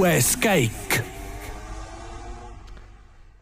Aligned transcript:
kuues 0.00 0.30
käik. 0.40 0.94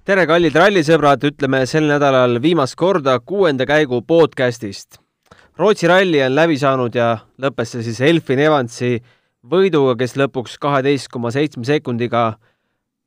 tere, 0.03 0.24
kallid 0.27 0.56
rallisõbrad, 0.58 1.22
ütleme 1.29 1.61
sel 1.71 1.85
nädalal 1.87 2.40
viimast 2.42 2.74
korda 2.74 3.12
kuuenda 3.22 3.62
käigu 3.62 4.01
podcastist. 4.03 4.99
Rootsi 5.54 5.87
ralli 5.87 6.19
on 6.24 6.35
läbi 6.35 6.56
saanud 6.58 6.99
ja 6.99 7.13
lõppes 7.38 7.76
see 7.76 7.85
siis 7.87 8.01
Elfin 8.08 8.42
Evansi 8.42 8.97
võiduga, 9.47 9.94
kes 10.01 10.17
lõpuks 10.19 10.56
kaheteist 10.58 11.06
koma 11.15 11.31
seitsme 11.31 11.63
sekundiga 11.69 12.24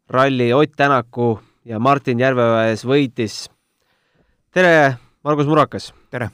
ralli 0.07 0.53
Ott 0.55 0.77
Tänaku 0.79 1.33
ja 1.67 1.79
Martin 1.79 2.23
Järveoja 2.23 2.69
ees 2.69 2.85
võitis. 2.87 3.49
tere, 4.55 4.95
Margus 5.27 5.51
Murakas! 5.51 5.89
tere! 6.07 6.29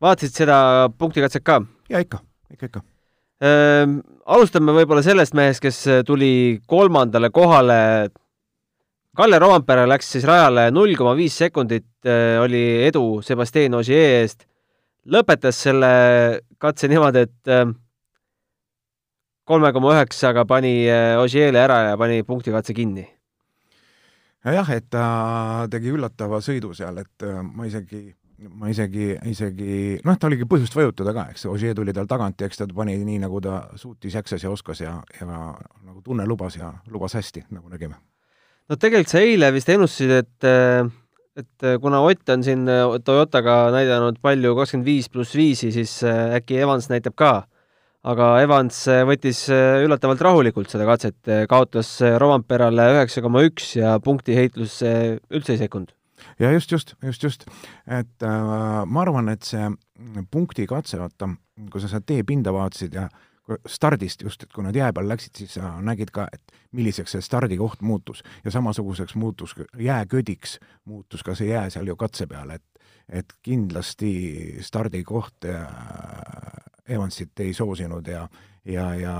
vaatasid 0.00 0.32
seda 0.32 0.88
punktikatset 0.96 1.44
ka? 1.44 1.60
ja 1.92 2.00
ikka, 2.00 2.24
ikka, 2.56 2.72
ikka 2.72 2.82
alustame 3.42 4.74
võib-olla 4.76 5.02
sellest 5.02 5.34
mehest, 5.34 5.62
kes 5.62 5.78
tuli 6.06 6.60
kolmandale 6.68 7.30
kohale. 7.34 8.10
Kalle 9.16 9.38
Rompere 9.42 9.84
läks 9.84 10.08
siis 10.14 10.24
rajale 10.24 10.70
null 10.72 10.94
koma 10.96 11.12
viis 11.18 11.34
sekundit 11.36 12.06
eh, 12.08 12.38
oli 12.40 12.62
edu 12.86 13.20
Sebastian 13.20 13.74
Ogier 13.76 14.22
eest. 14.22 14.46
lõpetas 15.04 15.58
selle 15.66 15.90
katse 16.62 16.88
niimoodi, 16.88 17.26
et 17.26 17.52
eh, 17.52 17.66
kolme 19.44 19.72
koma 19.76 19.92
üheksaga 19.98 20.46
pani 20.48 20.86
Ogierile 21.20 21.60
ära 21.60 21.78
ja 21.90 21.98
pani 22.00 22.22
punktikatse 22.22 22.72
kinni. 22.72 23.04
jah, 24.44 24.70
et 24.70 24.88
ta 24.88 25.66
tegi 25.70 25.92
üllatava 25.92 26.40
sõidu 26.40 26.72
seal, 26.74 27.04
et 27.04 27.28
ma 27.42 27.68
isegi 27.68 28.06
ma 28.50 28.70
isegi, 28.72 29.12
isegi 29.28 29.98
noh, 30.06 30.16
ta 30.18 30.28
oligi 30.28 30.46
põhjust 30.48 30.74
vajutada 30.76 31.14
ka, 31.16 31.26
eks, 31.32 31.44
Ogier 31.50 31.76
tuli 31.76 31.94
tal 31.96 32.08
tagant 32.10 32.40
ja 32.40 32.48
eks 32.48 32.62
ta 32.62 32.66
pani 32.74 32.96
nii, 33.00 33.20
nagu 33.22 33.40
ta 33.44 33.60
suutis, 33.78 34.14
jaksas 34.16 34.44
ja 34.44 34.50
oskas 34.52 34.82
ja, 34.82 34.96
ja 35.18 35.28
nagu 35.28 36.00
tunne 36.04 36.26
lubas 36.28 36.56
ja 36.58 36.72
lubas 36.92 37.16
hästi, 37.18 37.46
nagu 37.54 37.70
nägime. 37.72 37.98
no 38.68 38.78
tegelikult 38.80 39.12
sa 39.12 39.22
eile 39.22 39.52
vist 39.54 39.70
ennustasid, 39.72 40.16
et 40.22 40.50
et 41.42 41.64
kuna 41.80 42.02
Ott 42.04 42.28
on 42.28 42.42
siin 42.44 42.66
Toyotaga 43.04 43.70
näidanud 43.72 44.18
palju 44.20 44.52
kakskümmend 44.58 44.84
viis 44.90 45.08
pluss 45.08 45.32
viisi, 45.36 45.70
siis 45.72 46.02
äkki 46.04 46.60
Evans 46.60 46.90
näitab 46.92 47.16
ka. 47.16 47.32
aga 48.02 48.28
Evans 48.42 48.82
võttis 49.06 49.46
üllatavalt 49.52 50.20
rahulikult 50.20 50.68
seda 50.68 50.84
katset, 50.88 51.20
kaotas 51.48 52.00
Romamperale 52.18 52.90
üheksa 52.96 53.22
koma 53.22 53.44
üks 53.46 53.76
ja 53.78 53.98
punktiheitlus 54.02 54.80
üldse 54.82 55.54
ei 55.54 55.62
sekkunud 55.62 55.94
ja 56.38 56.52
just, 56.52 56.72
just, 56.72 56.94
just, 57.02 57.22
just, 57.22 57.44
et 57.86 58.22
äh, 58.26 58.86
ma 58.86 59.04
arvan, 59.04 59.28
et 59.32 59.42
see 59.46 59.70
punkti 60.30 60.66
katse, 60.66 61.00
vaata, 61.00 61.28
kui 61.70 61.82
sa 61.82 61.90
seda 61.90 62.04
teepinda 62.06 62.54
vaatasid 62.54 62.96
ja 62.98 63.08
stardist 63.68 64.22
just, 64.22 64.42
et 64.42 64.52
kui 64.54 64.64
nad 64.64 64.76
jää 64.76 64.92
peal 64.94 65.08
läksid, 65.10 65.34
siis 65.36 65.56
sa 65.58 65.74
nägid 65.82 66.12
ka, 66.14 66.28
et 66.32 66.54
milliseks 66.72 67.16
see 67.16 67.24
stardikoht 67.24 67.82
muutus. 67.82 68.22
Ja 68.44 68.50
samasuguseks 68.54 69.16
muutus 69.18 69.54
jääködiks, 69.78 70.58
muutus 70.84 71.24
ka 71.26 71.34
see 71.38 71.50
jää 71.50 71.68
seal 71.70 71.90
ju 71.90 71.96
katse 71.96 72.26
peal, 72.26 72.54
et 72.58 72.66
et 73.12 73.32
kindlasti 73.42 74.62
stardikoht 74.62 75.44
äh, 75.50 75.66
Evansit 76.88 77.40
ei 77.40 77.52
soosinud 77.54 78.06
ja 78.06 78.28
ja, 78.64 78.94
ja 78.94 79.14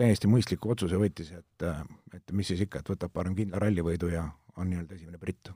täiesti 0.00 0.28
mõistliku 0.30 0.72
otsuse 0.72 0.98
võttis, 1.00 1.32
et, 1.36 1.66
et 2.16 2.32
mis 2.32 2.48
siis 2.48 2.62
ikka, 2.64 2.80
et 2.80 2.92
võtab 2.92 3.12
parem 3.12 3.36
kindla 3.36 3.60
rallivõidu 3.60 4.08
ja 4.12 4.24
on 4.56 4.70
nii-öelda 4.70 4.96
esimene 4.96 5.20
britt. 5.20 5.52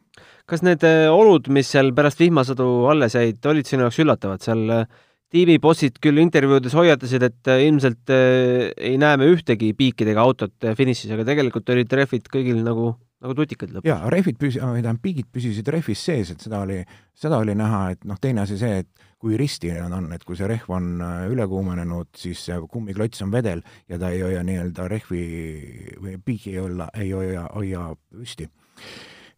kas 0.47 0.62
need 0.67 0.84
äh, 0.87 1.09
olud, 1.12 1.48
mis 1.53 1.70
seal 1.75 1.92
pärast 1.97 2.20
vihmasadu 2.23 2.69
alles 2.92 3.17
jäid, 3.19 3.41
olid 3.51 3.69
sinu 3.69 3.86
jaoks 3.86 4.01
üllatavad, 4.05 4.42
seal 4.45 4.64
äh, 4.73 4.84
tiimibossid 5.34 5.98
küll 6.03 6.20
intervjuudes 6.23 6.77
hoiatasid, 6.78 7.25
et 7.27 7.51
äh, 7.51 7.64
ilmselt 7.69 8.12
ei 8.12 8.98
näe 9.01 9.19
me 9.20 9.31
ühtegi 9.33 9.73
piikidega 9.78 10.23
autot 10.23 10.69
finišis, 10.78 11.14
aga 11.17 11.27
tegelikult 11.31 11.75
olid 11.75 11.97
rehvid 12.01 12.29
kõigil 12.30 12.61
nagu, 12.67 12.92
nagu 13.24 13.39
tutikad 13.41 13.73
lõpuks. 13.73 13.91
jaa, 13.91 14.13
rehvid 14.14 14.39
püsi-, 14.41 14.63
tähendab, 14.63 15.01
piigid 15.02 15.30
püsisid 15.33 15.73
rehvis 15.74 16.05
sees, 16.11 16.35
et 16.35 16.45
seda 16.45 16.63
oli, 16.67 16.83
seda 17.19 17.40
oli 17.42 17.57
näha, 17.58 17.89
et 17.96 18.07
noh, 18.08 18.20
teine 18.23 18.45
asi 18.45 18.61
see, 18.61 18.85
et 18.85 19.11
kui 19.24 19.39
risti 19.40 19.70
nad 19.73 19.92
on, 19.96 20.11
et 20.13 20.24
kui 20.29 20.36
see 20.36 20.46
rehv 20.51 20.69
on 20.77 21.01
üle 21.33 21.46
kuumenenud, 21.48 22.11
siis 22.20 22.42
kummiklots 22.69 23.24
on 23.24 23.33
vedel 23.33 23.63
ja 23.89 23.96
ta 23.98 24.11
ei 24.13 24.20
hoia 24.20 24.42
nii-öelda 24.45 24.85
rehvi 24.92 25.23
või 25.96 26.19
piiki 26.20 26.52
ei 26.52 26.61
olla, 26.61 26.90
ei 27.01 27.08
hoia, 27.17 27.46
hoia 27.57 27.86
püsti 28.13 28.51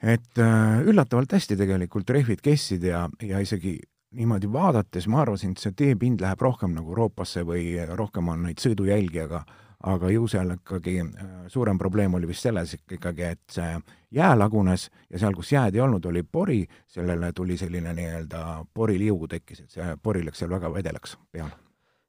et 0.02 0.38
äh, 0.38 0.80
üllatavalt 0.86 1.32
hästi 1.32 1.56
tegelikult 1.56 2.10
rehvid 2.10 2.42
kestsid 2.44 2.84
ja, 2.84 3.06
ja 3.22 3.40
isegi 3.40 3.78
niimoodi 4.16 4.48
vaadates 4.52 5.08
ma 5.10 5.22
arvasin, 5.24 5.52
et 5.56 5.62
see 5.62 5.76
teepind 5.76 6.22
läheb 6.22 6.40
rohkem 6.40 6.74
nagu 6.76 6.92
Euroopasse 6.92 7.44
või 7.48 7.74
rohkem 7.98 8.28
on 8.32 8.46
neid 8.48 8.62
sõidujälgi, 8.62 9.24
aga 9.26 9.44
aga 9.86 10.08
ju 10.10 10.24
seal 10.30 10.54
ikkagi 10.54 10.96
äh, 11.02 11.26
suurem 11.52 11.78
probleem 11.78 12.14
oli 12.16 12.28
vist 12.28 12.46
selles 12.46 12.72
ikkagi, 12.78 13.28
et 13.36 13.42
see 13.52 13.76
jää 14.16 14.32
lagunes 14.38 14.88
ja 15.10 15.20
seal, 15.20 15.36
kus 15.36 15.52
jääd 15.52 15.76
ei 15.76 15.84
olnud, 15.84 16.06
oli 16.08 16.22
pori, 16.24 16.62
sellele 16.88 17.30
tuli 17.36 17.58
selline 17.60 17.92
nii-öelda 17.94 18.42
poriliu 18.74 19.28
tekkis, 19.30 19.62
et 19.62 19.76
see 19.76 19.94
pori 20.02 20.24
läks 20.24 20.42
seal 20.42 20.50
väga 20.50 20.72
vedelaks 20.72 21.16
peale. 21.30 21.54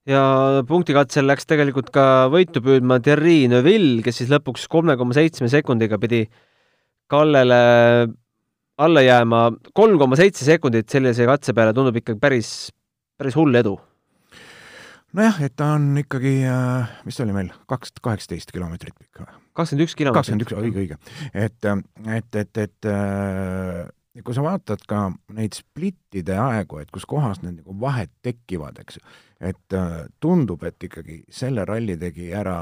Ja 0.07 0.23
punktikatsel 0.67 1.27
läks 1.27 1.45
tegelikult 1.45 1.91
ka 1.91 2.29
võitu 2.31 2.63
püüdma 2.63 3.01
Thierry 3.03 3.49
Neuville, 3.51 3.99
kes 4.05 4.21
siis 4.21 4.31
lõpuks 4.31 4.69
kolme 4.71 4.95
koma 4.97 5.17
seitsme 5.17 5.51
sekundiga 5.51 5.99
pidi 5.99 6.23
äh, 6.23 6.45
Kallele 7.07 7.59
alla 8.78 9.01
jääma, 9.01 9.44
kolm 9.73 9.97
koma 10.00 10.18
seitse 10.19 10.45
sekundit 10.45 10.90
sellise 10.91 11.25
katse 11.29 11.56
peale 11.57 11.73
tundub 11.75 11.97
ikkagi 11.97 12.19
päris, 12.22 12.51
päris 13.18 13.38
hull 13.40 13.56
edu. 13.57 13.78
nojah, 15.17 15.40
et 15.41 15.56
ta 15.57 15.72
on 15.78 15.96
ikkagi, 15.97 16.41
äh, 16.46 16.90
mis 17.07 17.17
ta 17.17 17.23
oli 17.25 17.34
meil, 17.34 17.51
kaks, 17.72 17.96
kaheksateist 18.03 18.51
kilomeetrit 18.53 18.94
pikk 18.97 19.23
või? 19.23 19.38
kakskümmend 19.57 19.88
üks 19.88 19.96
kilomeetrit. 19.97 20.19
kakskümmend 20.19 20.46
üks, 20.46 20.57
õige, 20.62 20.84
õige. 20.84 20.97
et, 21.34 21.69
et, 22.19 22.41
et, 22.44 22.62
et 22.67 22.90
äh, 22.91 23.88
ja 24.17 24.23
kui 24.25 24.33
sa 24.33 24.44
vaatad 24.45 24.81
ka 24.89 25.03
neid 25.38 25.53
splittide 25.53 26.38
aegu, 26.41 26.79
et 26.81 26.89
kus 26.94 27.05
kohas 27.09 27.44
need 27.44 27.59
nagu 27.59 27.75
vahed 27.81 28.09
tekivad, 28.25 28.79
eks 28.81 28.97
ju, 28.97 29.03
et 29.51 29.75
äh, 29.78 30.00
tundub, 30.23 30.63
et 30.66 30.88
ikkagi 30.88 31.19
selle 31.33 31.66
ralli 31.69 31.97
tegi 32.01 32.31
ära 32.33 32.57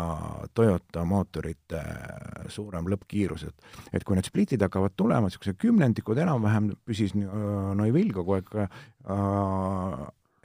Toyota 0.58 1.06
mootorite 1.08 1.80
äh, 1.80 2.50
suurem 2.52 2.90
lõppkiirus, 2.92 3.48
et 3.48 3.96
et 3.96 4.04
kui 4.04 4.20
need 4.20 4.28
splitid 4.28 4.66
hakkavad 4.68 4.98
tulema, 5.00 5.30
niisugused 5.30 5.60
kümnendikud 5.62 6.20
enam-vähem 6.26 6.74
püsis 6.84 7.16
äh, 7.16 7.40
Neuville 7.80 8.16
kogu 8.20 8.36
aeg 8.40 8.52
äh, 8.60 8.70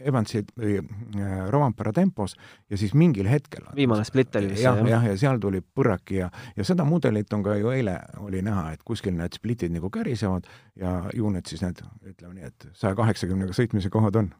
Evansi 0.06 0.42
või 0.56 0.76
äh, 0.80 1.32
Rovampere 1.52 1.92
tempos 1.96 2.36
ja 2.70 2.78
siis 2.80 2.94
mingil 2.98 3.28
hetkel 3.30 3.66
viimane 3.76 4.04
split 4.08 4.36
oli 4.40 4.52
vist 4.52 4.64
jah, 4.64 4.78
jah, 4.88 5.04
ja 5.10 5.16
seal 5.20 5.40
tuli 5.42 5.60
põraki 5.62 6.20
ja, 6.22 6.30
ja 6.56 6.66
seda 6.66 6.86
mudelit 6.88 7.32
on 7.36 7.44
ka 7.46 7.56
ju 7.60 7.72
eile 7.74 7.98
oli 8.24 8.42
näha, 8.46 8.70
et 8.74 8.84
kuskil 8.86 9.14
need 9.16 9.36
splitid 9.36 9.74
nagu 9.74 9.90
kärisevad 9.92 10.48
ja 10.80 10.94
ju 11.16 11.30
need 11.34 11.50
siis 11.50 11.64
need, 11.64 11.82
ütleme 12.06 12.38
nii, 12.38 12.50
et 12.50 12.70
saja 12.72 12.96
kaheksakümnega 12.98 13.56
sõitmise 13.56 13.92
kohad 13.92 14.16
on. 14.22 14.32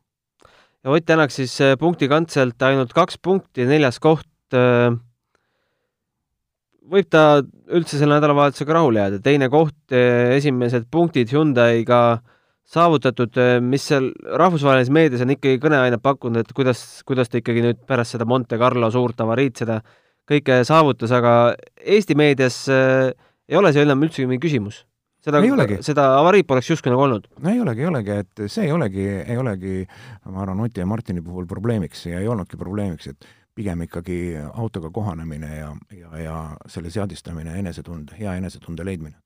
ja 0.85 0.91
Ott 0.97 1.07
Tänak 1.07 1.35
siis 1.35 1.59
äh, 1.61 1.77
punkti 1.79 2.09
kantselt 2.09 2.63
ainult 2.63 2.93
kaks 2.97 3.19
punkti, 3.19 3.67
neljas 3.69 4.01
koht. 4.01 4.29
Äh, 4.57 4.97
võib 6.91 7.07
ta 7.07 7.43
üldse 7.71 8.01
selle 8.01 8.17
nädalavahetusega 8.17 8.75
rahule 8.75 8.99
jääda, 8.99 9.21
teine 9.23 9.47
koht, 9.53 9.79
esimesed 9.95 10.89
punktid 10.91 11.31
Hyundai'ga 11.31 12.01
saavutatud, 12.71 13.39
äh, 13.41 13.57
mis 13.63 13.87
seal 13.91 14.11
rahvusvahelises 14.39 14.93
meedias 14.95 15.25
on 15.25 15.35
ikkagi 15.35 15.59
kõneainet 15.63 16.03
pakkunud, 16.05 16.45
et 16.45 16.53
kuidas, 16.57 17.03
kuidas 17.09 17.31
ta 17.31 17.41
ikkagi 17.41 17.65
nüüd 17.65 17.81
pärast 17.89 18.15
seda 18.15 18.27
Monte 18.29 18.59
Carlo 18.61 18.91
suurt 18.95 19.21
avariid 19.25 19.59
seda 19.59 19.81
kõike 20.31 20.61
saavutas, 20.67 21.11
aga 21.17 21.57
Eesti 21.81 22.15
meedias 22.19 22.63
äh, 22.71 23.11
ei 23.51 23.59
ole 23.59 23.73
see 23.75 23.83
enam 23.87 24.07
üldse 24.07 24.27
mingi 24.27 24.45
küsimus. 24.45 24.85
seda, 25.21 25.43
seda 25.85 26.05
avariid 26.21 26.47
poleks 26.49 26.71
justkui 26.71 26.93
nagu 26.93 27.03
olnud. 27.09 27.27
no 27.43 27.51
ei 27.51 27.61
olegi, 27.61 27.83
ei 27.83 27.91
olegi, 27.91 28.21
et 28.23 28.45
see 28.47 28.69
ei 28.69 28.73
olegi, 28.73 29.09
ei 29.27 29.37
olegi, 29.37 29.83
ma 30.31 30.45
arvan, 30.45 30.63
Oti 30.65 30.81
ja 30.81 30.87
Martini 30.87 31.23
puhul 31.27 31.51
probleemiks 31.51 32.07
ja 32.07 32.23
ei 32.23 32.29
olnudki 32.31 32.57
probleemiks, 32.61 33.11
et 33.11 33.27
pigem 33.55 33.83
ikkagi 33.83 34.39
autoga 34.55 34.93
kohanemine 34.95 35.51
ja, 35.57 35.75
ja, 35.97 36.13
ja 36.23 36.37
selle 36.71 36.91
seadistamine, 36.95 37.59
enesetunde, 37.59 38.15
hea 38.21 38.39
enesetunde 38.39 38.87
leidmine 38.87 39.19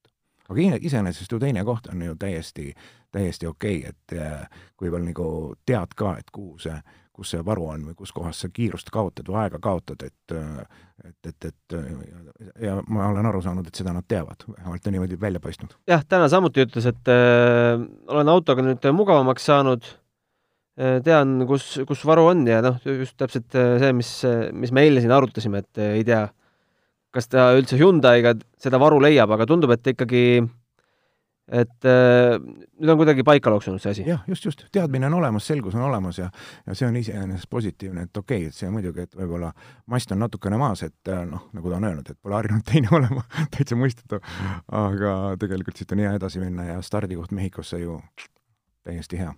aga 0.48 0.78
iseenesest 0.80 1.32
ju 1.32 1.40
teine 1.40 1.64
koht 1.64 1.88
on 1.92 2.02
ju 2.02 2.16
täiesti, 2.20 2.72
täiesti 3.12 3.46
okei 3.46 3.78
okay,, 3.78 3.94
et 3.94 4.18
äh, 4.18 4.60
kui 4.76 4.92
veel 4.92 5.06
nagu 5.08 5.54
tead 5.66 5.96
ka, 5.96 6.16
et 6.20 6.30
kuhu 6.34 6.58
see, 6.62 6.76
kus 7.14 7.30
see 7.34 7.44
varu 7.46 7.68
on 7.70 7.86
või 7.88 7.96
kus 7.98 8.12
kohas 8.12 8.42
sa 8.42 8.50
kiirust 8.52 8.90
kaotad 8.94 9.28
või 9.30 9.40
aega 9.44 9.60
kaotad, 9.62 10.04
et 10.06 10.36
äh, 10.36 10.62
et, 11.04 11.26
et, 11.26 11.44
et 11.50 11.74
ja 12.62 12.76
ma 12.88 13.08
olen 13.10 13.26
aru 13.26 13.42
saanud, 13.42 13.66
et 13.66 13.74
seda 13.76 13.92
nad 13.92 14.06
teavad, 14.08 14.46
vähemalt 14.46 14.86
on 14.86 14.94
niimoodi 14.94 15.18
välja 15.20 15.42
paistnud. 15.42 15.74
jah, 15.90 16.04
täna 16.08 16.28
samuti 16.32 16.64
ütles, 16.66 16.88
et 16.90 17.12
äh, 17.12 17.80
olen 18.08 18.32
autoga 18.32 18.64
nüüd 18.66 18.88
mugavamaks 18.92 19.48
saanud 19.50 19.88
äh,, 20.78 21.00
tean, 21.04 21.40
kus, 21.48 21.80
kus 21.88 22.04
varu 22.06 22.28
on 22.34 22.46
ja 22.48 22.60
noh, 22.64 22.80
just 22.84 23.16
täpselt 23.20 23.48
see, 23.54 23.92
mis, 23.96 24.16
mis 24.52 24.72
me 24.74 24.86
eile 24.86 25.04
siin 25.04 25.14
arutasime, 25.14 25.64
et 25.64 25.86
ei 25.88 26.04
tea 26.06 26.26
äh, 26.26 26.32
kas 27.14 27.30
ta 27.30 27.52
üldse 27.54 27.78
Hyundai'ga 27.78 28.34
seda 28.60 28.80
varu 28.82 29.00
leiab, 29.02 29.30
aga 29.36 29.46
tundub, 29.46 29.72
et 29.74 29.94
ikkagi 29.94 30.24
et 31.52 31.84
äh, 31.84 32.38
nüüd 32.80 32.92
on 32.94 32.98
kuidagi 33.00 33.24
paika 33.26 33.52
loksunud 33.52 33.82
see 33.82 33.90
asi. 33.92 34.04
jah, 34.08 34.22
just, 34.28 34.46
just, 34.48 34.64
teadmine 34.72 35.10
on 35.10 35.18
olemas, 35.18 35.44
selgus 35.44 35.74
on 35.76 35.84
olemas 35.84 36.18
ja 36.18 36.30
ja 36.66 36.76
see 36.76 36.88
on 36.88 36.96
iseenesest 36.96 37.50
positiivne, 37.50 38.06
et 38.08 38.16
okei 38.16 38.46
okay,, 38.46 38.48
et 38.48 38.56
see 38.56 38.70
muidugi, 38.72 39.04
et 39.04 39.18
võib-olla 39.18 39.50
mast 39.92 40.12
on 40.16 40.22
natukene 40.24 40.56
maas, 40.60 40.82
et 40.86 41.12
äh, 41.12 41.24
noh, 41.28 41.50
nagu 41.52 41.68
ta 41.68 41.76
on 41.76 41.88
öelnud, 41.90 42.08
et 42.08 42.20
pole 42.22 42.38
harjunud 42.38 42.64
teine 42.70 42.92
olema 42.96 43.26
täitsa 43.52 43.76
mõistetav, 43.76 44.24
aga 44.72 45.34
tegelikult 45.40 45.80
siit 45.80 45.92
on 45.92 46.04
hea 46.06 46.14
edasi 46.16 46.40
minna 46.40 46.70
ja 46.70 46.78
stardikoht 46.84 47.34
Mehhikosse 47.36 47.82
ju 47.82 48.00
täiesti 48.84 49.20
hea. 49.20 49.34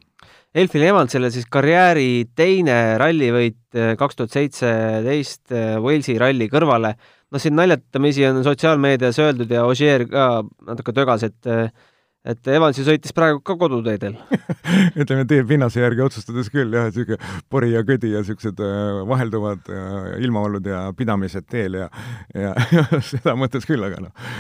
Elfil 0.55 0.87
Evansile 0.87 1.31
siis 1.35 1.47
karjääri 1.51 2.29
teine 2.39 2.79
rallivõit 3.03 3.75
äh, 3.75 3.97
kaks 3.99 4.23
tuhat 4.23 4.39
seitseteist 4.39 5.51
Walesi 5.83 6.21
ralli 6.23 6.47
kõrvale. 6.53 6.95
Noh, 7.33 7.43
siin 7.43 7.57
naljatamisi 7.59 8.27
on 8.29 8.43
sotsiaalmeedias 8.47 9.19
öeldud 9.23 9.51
ja 9.51 9.65
Ogier 9.67 10.07
ka 10.11 10.27
natuke 10.67 10.95
tögas, 10.97 11.27
et 11.27 11.53
et 12.27 12.49
Evansi 12.51 12.85
sõitis 12.87 13.15
praegu 13.17 13.41
ka 13.47 13.57
koduteedel. 13.59 14.17
Ütleme, 15.01 15.27
teepinnase 15.29 15.83
järgi 15.83 16.03
otsustades 16.05 16.51
küll 16.53 16.75
jah, 16.75 16.89
et 16.89 16.97
niisugune 16.97 17.19
pori 17.53 17.73
ja 17.73 17.83
kõdi 17.87 18.11
ja 18.13 18.23
niisugused 18.23 18.63
äh, 18.65 19.01
vahelduvad 19.09 19.71
äh, 19.71 20.09
ilmaolud 20.27 20.67
ja 20.67 20.83
pidamised 20.97 21.47
teel 21.51 21.81
ja 21.83 21.89
ja, 22.35 22.53
seda 23.13 23.37
mõttes 23.39 23.67
küll, 23.69 23.83
aga 23.87 24.01
noh, 24.07 24.31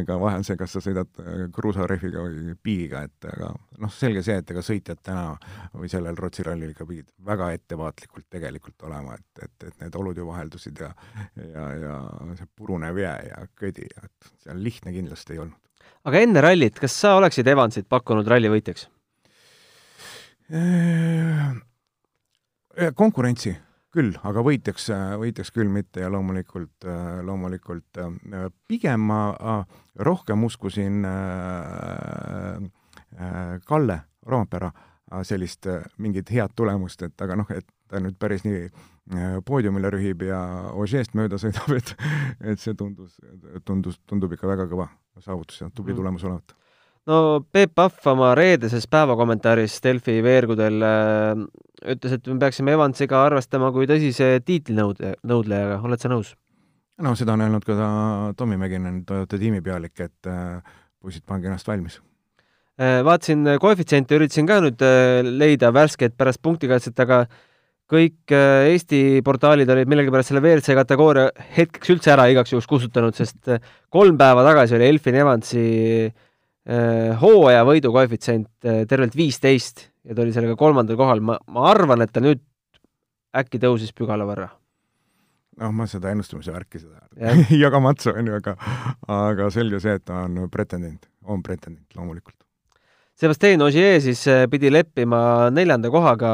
ega 0.00 0.18
vahe 0.20 0.40
on 0.40 0.46
see, 0.46 0.58
kas 0.60 0.76
sa 0.76 0.82
sõidad 0.84 1.10
äh, 1.22 1.46
kruusarehviga 1.54 2.24
või 2.24 2.56
piigiga, 2.64 3.04
et 3.08 3.28
aga 3.32 3.52
noh, 3.54 3.92
selge 3.94 4.24
see, 4.26 4.38
et 4.40 4.54
ega 4.54 4.64
sõitjad 4.64 5.02
täna 5.04 5.26
või 5.74 5.90
sellel 5.92 6.16
Rootsi 6.18 6.46
rallil 6.46 6.72
ikka 6.72 6.88
pidid 6.88 7.10
väga 7.26 7.50
ettevaatlikult 7.58 8.28
tegelikult 8.32 8.88
olema, 8.88 9.18
et, 9.18 9.44
et, 9.48 9.68
et 9.68 9.84
need 9.84 10.00
olud 10.00 10.16
ju 10.18 10.28
vaheldusid 10.30 10.80
ja 10.80 10.92
ja, 11.34 11.66
ja 11.78 11.98
see 12.38 12.48
purunev 12.56 12.98
jää 12.98 13.18
ja 13.28 13.44
kõdi, 13.58 13.86
et 14.02 14.32
seal 14.46 14.62
lihtne 14.64 14.94
kindlasti 14.94 15.36
ei 15.36 15.44
olnud 15.44 15.60
aga 16.04 16.22
enne 16.24 16.40
rallit, 16.44 16.78
kas 16.80 16.96
sa 17.00 17.14
oleksid 17.18 17.48
Evansit 17.48 17.88
pakkunud 17.88 18.28
ralli 18.28 18.50
võitjaks? 18.52 18.88
Äh, 20.54 21.54
konkurentsi 22.98 23.54
küll, 23.94 24.12
aga 24.26 24.42
võitjaks, 24.44 24.88
võitjaks 25.22 25.52
küll 25.54 25.70
mitte 25.70 26.02
ja 26.02 26.08
loomulikult, 26.10 26.84
loomulikult 27.24 28.00
pigem 28.68 29.00
ma 29.10 29.20
rohkem 29.94 30.44
uskusin 30.48 31.04
äh, 31.06 32.58
Kalle 33.64 34.00
Roompere 34.26 34.70
sellist 35.22 35.68
mingit 36.02 36.30
head 36.34 36.50
tulemust, 36.56 37.02
et 37.06 37.22
aga 37.22 37.36
noh, 37.38 37.50
et 37.54 37.66
ta 37.88 38.00
nüüd 38.02 38.16
päris 38.18 38.42
nii 38.46 38.66
poodiumile 39.44 39.90
rühib 39.92 40.22
ja 40.24 40.40
Ožeest 40.72 41.12
mööda 41.18 41.36
sõidab, 41.40 41.74
et 41.76 41.94
et 42.40 42.60
see 42.60 42.74
tundus, 42.74 43.18
tundus, 43.64 43.98
tundub 44.08 44.32
ikka 44.32 44.48
väga 44.48 44.68
kõva 44.70 44.88
saavutus 45.20 45.60
ja 45.60 45.70
tubli 45.74 45.92
mm. 45.92 45.98
tulemus 45.98 46.24
olevat. 46.24 46.54
no 47.06 47.18
Peep 47.52 47.74
Pahv 47.74 48.08
oma 48.14 48.32
reedeses 48.38 48.86
päevakommentaaris 48.90 49.76
Delfi 49.84 50.16
veergudel 50.24 50.80
äh, 50.88 51.44
ütles, 51.94 52.16
et 52.16 52.32
me 52.32 52.38
peaksime 52.40 52.74
Evansiga 52.78 53.20
arvestama 53.26 53.70
kui 53.74 53.88
tõsise 53.90 54.38
tiitlinõude, 54.46 55.14
nõudlejaga, 55.26 55.82
oled 55.84 56.00
sa 56.00 56.12
nõus? 56.12 56.34
no 57.04 57.14
seda 57.18 57.36
on 57.36 57.44
öelnud 57.44 57.64
ka 57.66 57.76
ta 57.78 57.92
Tommy 58.38 58.58
Mäkinen, 58.60 59.02
Toyota 59.06 59.38
tiimipealik, 59.38 59.98
et 60.00 60.30
äh, 60.30 60.76
poisid, 61.02 61.26
pange 61.28 61.50
ennast 61.50 61.68
valmis 61.68 62.00
äh,. 62.80 63.02
Vaatasin 63.04 63.56
koefitsiente, 63.60 64.16
üritasin 64.16 64.48
ka 64.48 64.62
nüüd 64.64 64.80
äh, 64.84 65.20
leida 65.24 65.72
värsket 65.74 66.16
pärast 66.16 66.42
punktikaitset, 66.42 66.98
aga 67.04 67.26
kõik 67.90 68.32
äh, 68.32 68.70
Eesti 68.72 69.20
portaalid 69.24 69.68
olid 69.70 69.88
millegipärast 69.90 70.32
selle 70.32 70.42
WRC 70.42 70.76
kategooria 70.78 71.28
hetkeks 71.56 71.92
üldse 71.92 72.14
ära 72.14 72.26
igaks 72.32 72.54
juhuks 72.54 72.68
kustutanud, 72.70 73.16
sest 73.16 73.50
äh, 73.52 73.62
kolm 73.92 74.16
päeva 74.20 74.44
tagasi 74.46 74.78
oli 74.78 74.88
Elfin 74.88 75.18
Evansi 75.20 75.66
äh, 76.08 77.20
hooaja 77.20 77.64
võidu 77.68 77.92
koefitsient 77.94 78.48
tervelt 78.88 79.16
viisteist 79.18 79.88
ja 80.04 80.16
ta 80.16 80.24
oli 80.24 80.32
sellega 80.36 80.56
kolmandal 80.60 80.98
kohal, 81.00 81.20
ma, 81.24 81.38
ma 81.52 81.68
arvan, 81.70 82.04
et 82.04 82.12
ta 82.12 82.24
nüüd 82.24 82.40
äkki 83.36 83.60
tõusis 83.60 83.92
pügala 83.96 84.24
võrra. 84.28 84.48
noh, 85.60 85.76
ma 85.76 85.86
seda 85.90 86.14
ennustamise 86.14 86.54
värki, 86.54 86.80
seda 86.80 87.04
ei 87.34 87.60
jaga 87.66 87.82
matsu, 87.84 88.14
on 88.16 88.32
ju, 88.32 88.40
aga 88.40 88.56
aga 89.12 89.52
selge 89.52 89.82
see, 89.84 90.00
et 90.00 90.08
ta 90.08 90.24
on 90.24 90.48
pretendent, 90.48 91.04
on 91.28 91.44
pretendent 91.44 91.92
loomulikult. 91.96 92.38
Sebastian 93.14 93.62
Ogier 93.62 94.00
siis 94.02 94.24
pidi 94.50 94.72
leppima 94.72 95.50
neljanda 95.54 95.92
kohaga 95.92 96.32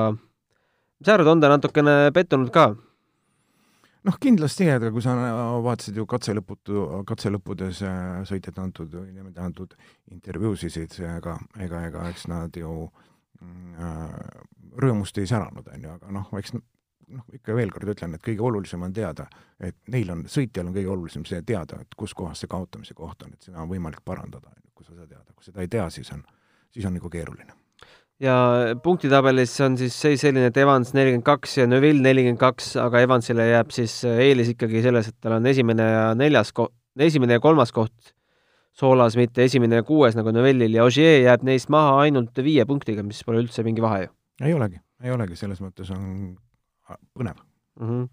sa 1.05 1.15
arvad, 1.15 1.33
on 1.33 1.43
ta 1.43 1.51
natukene 1.53 1.97
pettunud 2.15 2.53
ka? 2.55 2.71
noh, 4.09 4.17
kindlasti, 4.21 4.69
aga 4.73 4.91
kui 4.95 5.05
sa 5.05 5.15
vaatasid 5.65 5.99
ju 6.01 6.07
katselõputu, 6.09 6.85
katselõppudes 7.09 7.83
äh, 7.85 8.01
sõitjate 8.29 8.63
antud 8.63 8.95
või 8.97 9.13
niimoodi 9.13 9.43
antud 9.45 9.77
intervjuusisid, 10.13 10.97
ega, 11.19 11.37
ega, 11.61 11.85
ega 11.91 12.07
eks 12.09 12.27
nad 12.33 12.57
ju 12.57 12.73
mm, 12.87 13.75
äh, 13.77 14.17
rõõmust 14.81 15.21
ei 15.21 15.29
säranud, 15.29 15.69
on 15.69 15.85
ju, 15.85 15.95
aga 15.99 16.17
noh, 16.17 16.33
eks 16.41 16.57
noh, 16.57 17.27
ikka 17.37 17.57
veel 17.59 17.73
kord 17.75 17.93
ütlen, 17.93 18.17
et 18.17 18.25
kõige 18.25 18.45
olulisem 18.47 18.89
on 18.89 18.97
teada, 18.97 19.29
et 19.61 19.77
neil 19.93 20.13
on, 20.15 20.25
sõitjal 20.31 20.71
on 20.71 20.77
kõige 20.77 20.93
olulisem 20.95 21.27
see 21.29 21.43
teada, 21.45 21.83
et 21.85 21.97
kus 21.99 22.17
kohas 22.17 22.41
see 22.41 22.51
kaotamise 22.51 22.97
koht 22.97 23.27
on, 23.27 23.35
et 23.37 23.51
seda 23.51 23.61
on 23.61 23.69
võimalik 23.69 24.05
parandada, 24.07 24.55
kui 24.73 24.87
sa 24.87 24.95
seda 24.95 25.11
tead, 25.11 25.35
kui 25.35 25.45
seda 25.45 25.65
ei 25.65 25.73
tea, 25.73 25.91
siis 25.93 26.09
on, 26.17 26.25
siis 26.73 26.89
on 26.89 26.97
nagu 26.97 27.13
keeruline 27.13 27.53
ja 28.21 28.37
punktitabelis 28.83 29.55
on 29.65 29.77
siis 29.81 29.97
seis 29.97 30.23
selline, 30.25 30.51
et 30.51 30.61
Evans 30.61 30.93
nelikümmend 30.97 31.27
kaks 31.27 31.59
ja 31.63 31.67
Neville 31.69 32.05
nelikümmend 32.05 32.41
kaks, 32.41 32.75
aga 32.83 33.03
Evansile 33.07 33.49
jääb 33.49 33.73
siis 33.75 34.01
eelis 34.11 34.53
ikkagi 34.55 34.83
selles, 34.85 35.09
et 35.11 35.17
tal 35.21 35.39
on 35.39 35.49
esimene 35.49 35.87
ja 35.87 36.07
neljas 36.19 36.53
koht, 36.57 36.75
esimene 37.01 37.39
ja 37.39 37.43
kolmas 37.43 37.73
koht 37.73 38.13
soolas, 38.77 39.17
mitte 39.19 39.45
esimene 39.45 39.81
ja 39.81 39.87
kuues 39.87 40.17
nagu 40.19 40.33
Neville'il 40.35 40.77
ja 40.77 40.85
Ogier 40.89 41.25
jääb 41.25 41.45
neist 41.49 41.73
maha 41.73 41.99
ainult 42.05 42.37
viie 42.45 42.67
punktiga, 42.69 43.05
mis 43.07 43.23
pole 43.27 43.43
üldse 43.43 43.65
mingi 43.67 43.83
vahe 43.85 44.05
ju. 44.05 44.13
ei 44.45 44.55
olegi, 44.57 44.81
ei 45.05 45.17
olegi, 45.17 45.37
selles 45.41 45.61
mõttes 45.65 45.91
on 45.95 46.37
põnev 47.17 47.37
mm. 47.81 47.89
-hmm. 47.89 48.07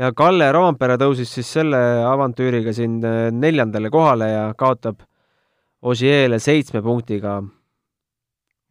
ja 0.00 0.12
Kalle 0.16 0.52
Roompere 0.52 0.98
tõusis 1.00 1.32
siis 1.38 1.52
selle 1.60 1.80
avantüüriga 2.08 2.72
siin 2.72 3.00
neljandale 3.36 3.90
kohale 3.90 4.30
ja 4.30 4.44
kaotab 4.58 5.04
Ogier'le 5.82 6.38
seitsme 6.38 6.82
punktiga 6.82 7.40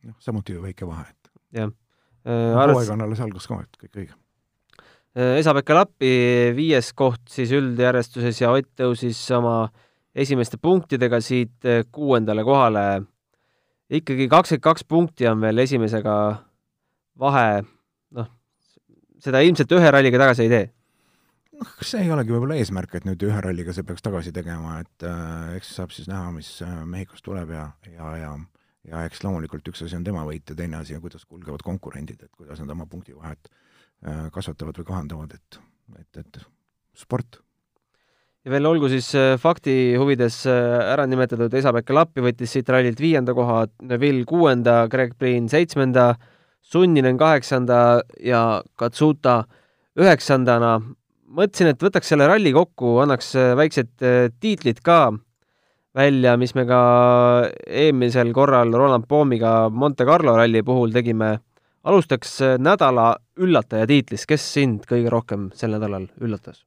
noh, 0.08 0.18
samuti 0.24 0.56
ju 0.56 0.64
väike 0.64 0.88
vahe, 0.90 1.06
et 1.10 1.32
jah 1.62 1.72
äh,. 2.26 2.58
hooaeg 2.58 2.92
on 2.96 3.06
alles 3.06 3.22
algas 3.24 3.48
ka, 3.50 3.62
et 3.64 3.80
kõik 3.84 4.04
õige 4.04 4.14
äh,. 4.14 5.38
Esa-Pekka 5.42 5.78
Lappi 5.78 6.12
viies 6.58 6.94
koht 6.98 7.24
siis 7.30 7.54
üldjärjestuses 7.56 8.42
ja 8.44 8.52
Ott 8.56 8.70
tõusis 8.80 9.22
oma 9.38 9.56
esimeste 10.16 10.60
punktidega 10.62 11.22
siit 11.24 11.68
äh, 11.68 11.86
kuuendale 11.92 12.44
kohale. 12.48 13.04
ikkagi 13.92 14.28
kakskümmend 14.32 14.64
kaks 14.64 14.84
punkti 14.88 15.28
on 15.28 15.42
veel 15.42 15.58
esimesega 15.64 16.16
vahe, 17.20 17.64
noh, 18.16 18.30
seda 19.20 19.42
ilmselt 19.44 19.72
ühe 19.76 19.92
ralliga 19.92 20.22
tagasi 20.22 20.48
ei 20.48 20.54
tee 20.54 20.70
noh, 21.62 21.74
see 21.86 22.06
ei 22.06 22.12
olegi 22.14 22.34
võib-olla 22.34 22.58
eesmärk, 22.60 22.96
et 22.98 23.08
nüüd 23.08 23.22
ühe 23.28 23.44
ralliga 23.44 23.76
see 23.76 23.86
peaks 23.88 24.04
tagasi 24.06 24.34
tegema, 24.36 24.80
et 24.82 25.06
äh, 25.08 25.58
eks 25.58 25.76
saab 25.78 25.94
siis 25.96 26.10
näha, 26.12 26.32
mis 26.36 26.54
äh, 26.66 26.82
Mehhikost 26.90 27.26
tuleb 27.28 27.54
ja, 27.56 27.68
ja, 27.92 28.16
ja 28.22 28.34
ja 28.90 29.04
eks 29.06 29.22
loomulikult 29.26 29.68
üks 29.72 29.84
asi 29.86 29.98
on 29.98 30.06
tema 30.06 30.24
võit 30.28 30.50
ja 30.50 30.58
teine 30.58 30.80
asi 30.82 30.96
on, 30.98 31.04
kuidas 31.04 31.26
kulgevad 31.30 31.64
konkurendid, 31.66 32.24
et 32.24 32.34
kuidas 32.34 32.62
nad 32.64 32.74
oma 32.74 32.88
punktivahet 32.90 33.52
äh, 33.52 34.28
kasvatavad 34.34 34.82
või 34.82 34.90
kahandavad, 34.90 35.38
et, 35.38 35.62
et, 36.00 36.22
et 36.24 36.42
sport. 36.98 37.40
ja 38.46 38.54
veel 38.56 38.70
olgu 38.72 38.90
siis 38.92 39.12
äh, 39.18 39.36
fakti 39.42 39.96
huvides 40.00 40.42
äh, 40.50 40.80
ära 40.94 41.06
nimetatud, 41.10 41.54
Esa-Pekka 41.54 41.96
Lappi 41.96 42.26
võttis 42.26 42.58
siit 42.58 42.70
rallilt 42.74 43.02
viienda 43.02 43.36
koha, 43.38 43.66
Neville 43.86 44.26
kuuenda, 44.30 44.86
Greg 44.92 45.18
Priin 45.18 45.50
seitsmenda, 45.52 46.16
Sunninen 46.62 47.18
kaheksanda 47.18 48.02
ja 48.22 48.62
Katsuta 48.78 49.44
üheksandana. 49.98 50.80
mõtlesin, 51.32 51.72
et 51.72 51.84
võtaks 51.84 52.10
selle 52.12 52.28
ralli 52.30 52.52
kokku, 52.54 53.00
annaks 53.02 53.34
väiksed 53.58 53.94
tiitlid 54.40 54.82
ka 54.86 55.12
välja, 55.96 56.38
mis 56.40 56.54
me 56.56 56.66
ka 56.70 56.82
eelmisel 57.68 58.32
korral 58.36 58.74
Roland 58.74 59.08
Poomiga 59.08 59.70
Monte 59.70 60.06
Carlo 60.08 60.36
ralli 60.38 60.64
puhul 60.64 60.92
tegime. 60.92 61.40
alustaks 61.84 62.40
nädala 62.62 63.16
üllataja 63.42 63.88
tiitlis, 63.90 64.28
kes 64.30 64.44
sind 64.54 64.86
kõige 64.86 65.10
rohkem 65.10 65.50
sel 65.58 65.74
nädalal 65.74 66.08
üllatas? 66.22 66.66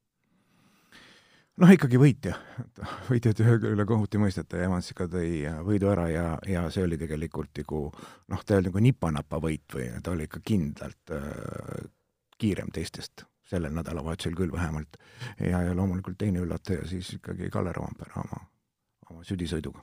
noh, 1.57 1.71
ikkagi 1.71 1.99
võitja, 1.99 2.35
võitjat 3.11 3.41
ühe 3.45 3.59
üle 3.73 3.87
kohut 3.87 4.15
ei 4.15 4.23
mõisteta 4.25 4.59
ja 4.59 4.69
Evans 4.69 4.91
ikka 4.91 5.07
tõi 5.09 5.45
võidu 5.67 5.91
ära 5.93 6.09
ja, 6.11 6.25
ja 6.49 6.65
see 6.71 6.85
oli 6.85 6.99
tegelikult 6.99 7.63
nagu 7.63 7.85
noh, 7.93 8.43
ta 8.43 8.59
olnud 8.59 8.73
nagu 8.73 8.83
nipa-napa 8.89 9.39
võit 9.43 9.77
või 9.77 9.87
ta 10.03 10.17
oli 10.17 10.27
ikka 10.27 10.43
kindlalt 10.45 11.15
äh, 11.15 11.87
kiirem 12.39 12.75
teistest 12.75 13.25
sellel 13.45 13.73
nädalavahetusel 13.77 14.35
küll 14.35 14.53
vähemalt. 14.53 14.97
ja, 15.39 15.63
ja 15.63 15.77
loomulikult 15.77 16.19
teine 16.19 16.43
üllataja 16.43 16.89
siis 16.89 17.13
ikkagi 17.21 17.53
Kalle 17.55 17.73
Roompere 17.77 18.19
oma 18.25 18.43
oma 19.15 19.25
südisõiduga. 19.27 19.83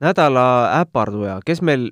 nädala 0.00 0.44
äparduja, 0.80 1.40
kes 1.44 1.64
meil, 1.66 1.90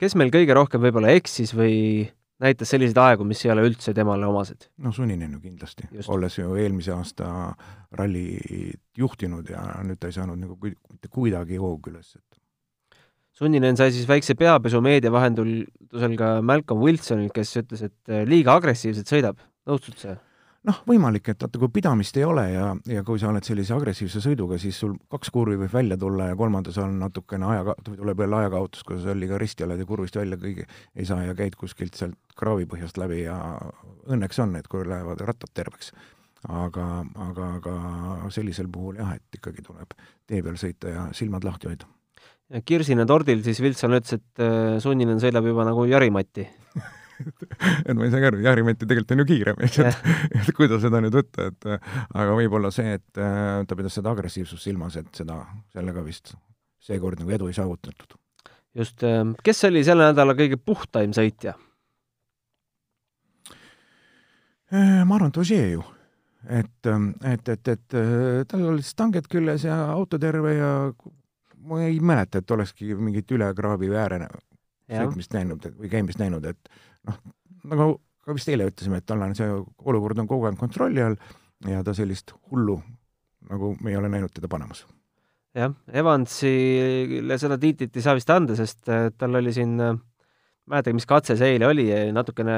kes 0.00 0.14
meil 0.16 0.32
kõige 0.34 0.54
rohkem 0.56 0.84
võib-olla 0.84 1.16
eksis 1.16 1.52
või 1.56 2.06
näitas 2.42 2.70
selliseid 2.72 2.98
aegu, 3.00 3.24
mis 3.24 3.44
ei 3.44 3.52
ole 3.52 3.66
üldse 3.70 3.94
temale 3.96 4.28
omased? 4.28 4.68
no 4.78 4.92
Suninen 4.92 5.36
ju 5.36 5.42
kindlasti, 5.42 5.88
olles 6.12 6.38
ju 6.38 6.56
eelmise 6.60 6.94
aasta 6.96 7.28
rallit 7.96 8.80
juhtinud 8.96 9.50
ja 9.50 9.68
nüüd 9.84 10.00
ta 10.00 10.12
ei 10.12 10.16
saanud 10.16 10.40
nagu 10.40 10.58
mitte 10.60 11.12
kuidagi 11.12 11.60
hoogu 11.60 11.92
üles, 11.94 12.16
et 12.16 12.42
Sunninen 13.36 13.76
sai 13.76 13.90
siis 13.92 14.06
väikse 14.08 14.32
peapesu 14.32 14.78
meedia 14.80 15.10
vahendusel 15.12 16.14
ka 16.16 16.28
Malcolm 16.40 16.80
Wilsonilt, 16.80 17.34
kes 17.36 17.50
ütles, 17.60 17.82
et 17.84 18.14
liiga 18.24 18.54
agressiivselt 18.56 19.12
sõidab. 19.12 19.42
nõustud 19.68 19.98
sa? 20.00 20.14
Noh, 20.66 20.80
võimalik, 20.88 21.30
et 21.30 21.44
vaata, 21.44 21.60
kui 21.60 21.70
pidamist 21.74 22.16
ei 22.18 22.24
ole 22.26 22.44
ja, 22.50 22.66
ja 22.90 23.04
kui 23.06 23.20
sa 23.22 23.30
oled 23.30 23.46
sellise 23.46 23.74
agressiivse 23.76 24.22
sõiduga, 24.24 24.58
siis 24.60 24.78
sul 24.82 24.96
kaks 25.12 25.30
kurvi 25.34 25.58
võib 25.60 25.72
välja 25.72 25.98
tulla 26.00 26.30
ja 26.30 26.38
kolmandas 26.38 26.78
on 26.82 26.98
natukene 27.02 27.48
aja, 27.52 27.76
tuleb 27.86 28.24
jälle 28.24 28.40
ajakaotus, 28.42 28.84
kui 28.86 29.00
sa 29.02 29.14
liiga 29.16 29.38
risti 29.40 29.66
oled 29.66 29.82
ja 29.82 29.88
kurvist 29.88 30.18
välja 30.18 30.38
kõigi 30.42 30.66
ei 30.66 31.08
saa 31.08 31.22
ja 31.26 31.36
käid 31.38 31.58
kuskilt 31.60 31.98
sealt 31.98 32.18
kraavipõhjast 32.36 32.98
läbi 33.00 33.22
ja 33.24 33.38
õnneks 34.12 34.42
on, 34.42 34.56
et 34.58 34.68
kui 34.70 34.84
lähevad 34.86 35.22
rattad 35.26 35.52
terveks. 35.54 35.92
aga, 36.46 37.04
aga, 37.18 37.46
aga 37.58 38.30
sellisel 38.30 38.68
puhul 38.70 39.00
jah, 39.00 39.16
et 39.16 39.38
ikkagi 39.38 39.64
tuleb 39.66 39.94
tee 40.26 40.42
peal 40.42 40.58
sõita 40.60 40.92
ja 40.92 41.06
silmad 41.12 41.44
lahti 41.44 41.70
hoida. 41.70 41.88
ja 42.50 42.60
Kirsina 42.62 43.06
tordil 43.06 43.42
siis 43.42 43.62
Viltson 43.62 43.96
ütles, 43.98 44.18
et 44.18 44.42
äh, 44.42 44.76
sunninen 44.82 45.22
sõidab 45.22 45.46
juba 45.46 45.64
nagu 45.66 45.86
Jari-Mati 45.86 46.46
et 47.86 47.94
ma 47.94 48.06
ei 48.06 48.12
saa 48.12 48.20
ka 48.22 48.30
aru, 48.30 48.40
Jari-Mati 48.44 48.88
tegelikult 48.88 49.14
on 49.14 49.22
ju 49.22 49.26
kiirem, 49.30 49.62
et, 49.64 49.78
et 50.40 50.50
kuidas 50.56 50.82
seda 50.84 51.00
nüüd 51.04 51.16
võtta, 51.16 51.48
et 51.50 51.68
aga 51.70 52.36
võib-olla 52.36 52.72
see, 52.74 52.96
et 52.98 53.20
äh, 53.22 53.62
ta 53.68 53.78
pidas 53.78 53.96
seda 53.98 54.12
agressiivsust 54.12 54.68
silmas, 54.68 54.98
et 55.00 55.10
seda, 55.16 55.40
sellega 55.74 56.04
vist 56.06 56.34
seekord 56.86 57.20
nagu 57.22 57.34
edu 57.34 57.50
ei 57.50 57.56
saavutatud. 57.56 58.16
just, 58.76 59.02
äh, 59.06 59.22
kes 59.44 59.64
oli 59.70 59.84
selle 59.86 60.10
nädala 60.10 60.36
kõige 60.38 60.60
puhtaim 60.60 61.14
sõitja? 61.16 61.56
Äh, 64.72 65.04
ma 65.06 65.18
arvan, 65.18 65.30
et 65.30 65.44
Ožee 65.44 65.68
ju. 65.76 65.84
et, 66.46 66.88
et, 67.26 67.48
et, 67.48 67.68
et 67.72 67.94
tal 68.48 68.68
olid 68.70 68.86
stanged 68.86 69.26
küljes 69.30 69.64
ja 69.66 69.80
auto 69.90 70.18
terve 70.18 70.52
ja 70.54 70.72
ma 71.66 71.80
ei 71.82 71.98
mäleta, 71.98 72.38
et 72.38 72.50
olekski 72.54 72.94
mingit 72.94 73.32
üle 73.34 73.48
kraavi 73.56 73.90
või 73.90 73.98
ääre 73.98 74.20
sõitmist 74.86 75.34
näinud 75.34 75.66
või 75.78 75.90
käimist 75.90 76.20
näinud, 76.22 76.44
et 76.46 76.70
noh, 77.06 77.22
nagu 77.72 77.88
ka 78.26 78.34
vist 78.34 78.50
eile 78.50 78.68
ütlesime, 78.70 79.00
et 79.00 79.06
tal 79.06 79.22
on 79.22 79.34
see 79.38 79.48
olukord 79.86 80.18
on 80.18 80.28
kogu 80.30 80.48
aeg 80.48 80.58
kontrolli 80.58 81.02
all 81.04 81.16
ja 81.70 81.82
ta 81.86 81.94
sellist 81.96 82.34
hullu 82.50 82.80
nagu 83.50 83.74
me 83.80 83.92
ei 83.92 83.98
ole 83.98 84.10
näinud 84.10 84.32
teda 84.34 84.48
panemas. 84.50 84.84
jah, 85.56 85.72
Evansile 85.92 87.38
seda 87.40 87.58
tiitlit 87.60 87.96
ei 87.96 88.04
saa 88.04 88.16
vist 88.18 88.30
anda, 88.30 88.56
sest 88.58 88.90
äh, 88.92 89.08
tal 89.16 89.38
oli 89.38 89.54
siin, 89.54 89.78
äh, 89.80 89.94
mäletage, 90.66 90.96
mis 90.98 91.08
katse 91.08 91.36
see 91.38 91.54
eile 91.54 91.70
oli, 91.70 91.86
natukene 92.12 92.56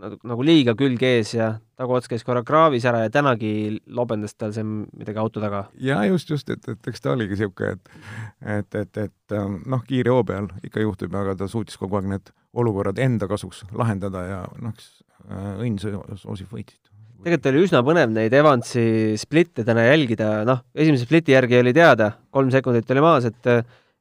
nagu 0.00 0.44
liiga 0.44 0.74
külg 0.78 1.02
ees 1.04 1.34
ja 1.36 1.48
taguots 1.78 2.08
käis 2.08 2.24
korra 2.24 2.42
kraavis 2.46 2.84
ära 2.88 3.02
ja 3.04 3.10
tänagi 3.12 3.80
lobendas 3.92 4.34
tal 4.34 4.54
see 4.54 4.64
midagi 4.64 5.20
auto 5.20 5.42
taga. 5.42 5.66
ja 5.80 6.00
just, 6.08 6.30
just, 6.30 6.48
et, 6.50 6.64
et 6.68 6.88
eks 6.88 7.04
ta 7.04 7.12
oligi 7.12 7.36
niisugune, 7.36 7.76
et 7.76 8.56
et, 8.58 8.78
et, 8.80 9.02
et 9.06 9.36
ähm, 9.36 9.60
noh, 9.68 9.82
kiire 9.88 10.14
hoo 10.14 10.24
peal 10.24 10.48
ikka 10.64 10.84
juhtub, 10.84 11.14
aga 11.18 11.36
ta 11.38 11.48
suutis 11.50 11.76
kogu 11.80 12.00
aeg 12.00 12.08
need 12.14 12.32
olukorrad 12.52 13.00
enda 13.02 13.28
kasuks 13.28 13.66
lahendada 13.76 14.24
ja 14.28 14.40
noh, 14.64 14.88
äh, 15.28 15.52
õnn 15.66 15.78
soosib 15.82 16.48
võitjit. 16.48 16.80
tegelikult 17.22 17.52
oli 17.52 17.64
üsna 17.68 17.84
põnev 17.86 18.16
neid 18.16 18.32
Evansi 18.34 18.86
splitte 19.20 19.66
täna 19.68 19.84
jälgida, 19.90 20.32
noh, 20.48 20.64
esimese 20.74 21.04
spliti 21.04 21.36
järgi 21.36 21.60
oli 21.60 21.76
teada, 21.76 22.14
kolm 22.32 22.50
sekundit 22.54 22.90
oli 22.90 23.04
maas, 23.04 23.28
et 23.28 23.52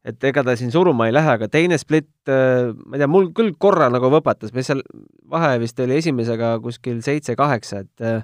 et 0.05 0.23
ega 0.31 0.43
ta 0.45 0.55
siin 0.57 0.71
suruma 0.73 1.07
ei 1.07 1.13
lähe, 1.13 1.37
aga 1.37 1.47
teine 1.51 1.77
split, 1.81 2.09
äh, 2.29 2.71
ma 2.73 2.97
ei 2.97 3.03
tea, 3.03 3.09
mul 3.11 3.31
küll 3.37 3.53
korra 3.61 3.89
nagu 3.93 4.09
võpatas, 4.13 4.53
mis 4.55 4.69
seal 4.69 4.83
vahe 5.31 5.57
vist 5.61 5.79
oli 5.83 5.99
esimesega 6.01 6.55
kuskil 6.63 7.01
seitse-kaheksa, 7.05 7.83
et 7.85 8.07
äh, 8.07 8.23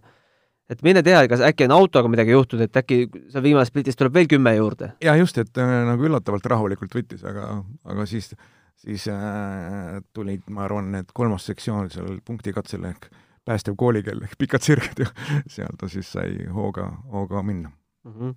et 0.67 0.81
mine 0.83 1.03
tea, 1.05 1.21
kas 1.31 1.41
äkki 1.47 1.67
on 1.67 1.75
autoga 1.77 2.09
midagi 2.11 2.33
juhtunud, 2.33 2.65
et 2.67 2.79
äkki 2.81 2.99
seal 3.31 3.45
viimases 3.45 3.71
splitis 3.71 3.99
tuleb 3.99 4.17
veel 4.17 4.29
kümme 4.31 4.55
juurde? 4.57 4.91
jaa, 5.03 5.15
just, 5.21 5.37
et 5.43 5.61
äh, 5.61 5.75
nagu 5.87 6.09
üllatavalt 6.09 6.49
rahulikult 6.51 6.97
võttis, 6.97 7.23
aga, 7.27 7.61
aga 7.87 8.07
siis, 8.09 8.33
siis 8.81 9.07
äh, 9.13 10.01
tulid, 10.17 10.43
ma 10.53 10.65
arvan, 10.67 10.91
need 10.97 11.13
kolmas 11.15 11.47
sektsioon 11.51 11.91
seal 11.93 12.19
punktikatsel 12.25 12.89
ehk 12.91 13.09
päästev 13.47 13.77
koolikell 13.79 14.25
ehk 14.27 14.35
pikad 14.39 14.65
sirged 14.65 15.05
ja 15.05 15.09
seal 15.59 15.79
ta 15.79 15.89
siis 15.91 16.09
sai 16.17 16.49
hooga, 16.53 16.89
hooga 17.13 17.43
minna 17.45 17.71
mm. 18.03 18.13
-hmm. 18.13 18.35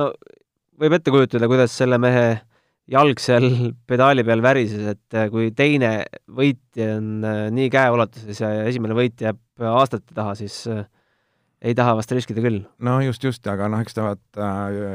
no 0.00 0.12
võib 0.80 0.98
ette 0.98 1.14
kujutada, 1.14 1.50
kuidas 1.50 1.76
selle 1.78 1.98
mehe 1.98 2.40
jalg 2.88 3.20
seal 3.22 3.48
pedaali 3.90 4.24
peal 4.26 4.42
värises, 4.44 4.84
et 4.94 5.16
äh, 5.16 5.28
kui 5.32 5.50
teine 5.56 5.92
võitja 6.34 6.94
on 6.96 7.26
äh, 7.26 7.40
nii 7.54 7.72
käeulatuses 7.72 8.40
ja 8.44 8.52
esimene 8.68 8.96
võit 8.96 9.20
jääb 9.24 9.40
aastate 9.68 10.16
taha, 10.16 10.34
siis 10.38 10.62
äh, 10.72 10.86
ei 11.60 11.74
taha 11.74 11.96
vast 11.98 12.12
riskida 12.14 12.42
küll. 12.44 12.62
no 12.84 12.98
just, 13.04 13.24
just, 13.24 13.46
aga 13.50 13.68
noh, 13.70 13.82
eks 13.84 13.96
ta 13.96 14.06
vaata 14.06 14.48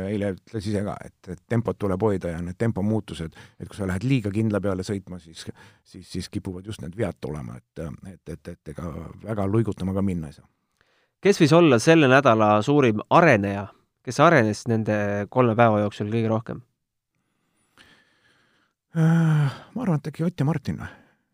eile 0.09 0.33
ütles 0.37 0.69
ise 0.71 0.83
ka, 0.85 0.95
et, 1.05 1.35
et 1.35 1.43
tempot 1.51 1.77
tuleb 1.79 2.07
hoida 2.07 2.33
ja 2.33 2.41
need 2.41 2.57
tempomuutused, 2.61 3.37
et 3.59 3.69
kui 3.69 3.77
sa 3.77 3.87
lähed 3.89 4.07
liiga 4.07 4.33
kindla 4.33 4.63
peale 4.63 4.85
sõitma, 4.87 5.19
siis, 5.21 5.45
siis, 5.83 6.07
siis 6.07 6.31
kipuvad 6.33 6.65
just 6.65 6.81
need 6.81 6.97
vead 6.97 7.19
tulema, 7.21 7.59
et, 7.59 7.85
et, 8.15 8.35
et, 8.37 8.53
et 8.55 8.75
ega 8.75 8.89
väga 9.27 9.47
luigutama 9.49 9.93
ka 9.93 10.05
minna 10.05 10.31
ei 10.31 10.39
saa. 10.39 10.47
kes 11.23 11.41
võis 11.43 11.53
olla 11.55 11.79
selle 11.83 12.09
nädala 12.09 12.55
suurim 12.65 13.03
areneja, 13.13 13.67
kes 14.03 14.19
arenes 14.23 14.65
nende 14.71 15.27
kolme 15.29 15.55
päeva 15.59 15.83
jooksul 15.85 16.09
kõige 16.09 16.31
rohkem? 16.31 16.63
Ma 18.93 19.81
arvan, 19.81 19.97
et 19.97 20.11
äkki 20.11 20.25
Ott 20.27 20.39
ja 20.39 20.45
Martin 20.45 20.77
või? 20.77 20.91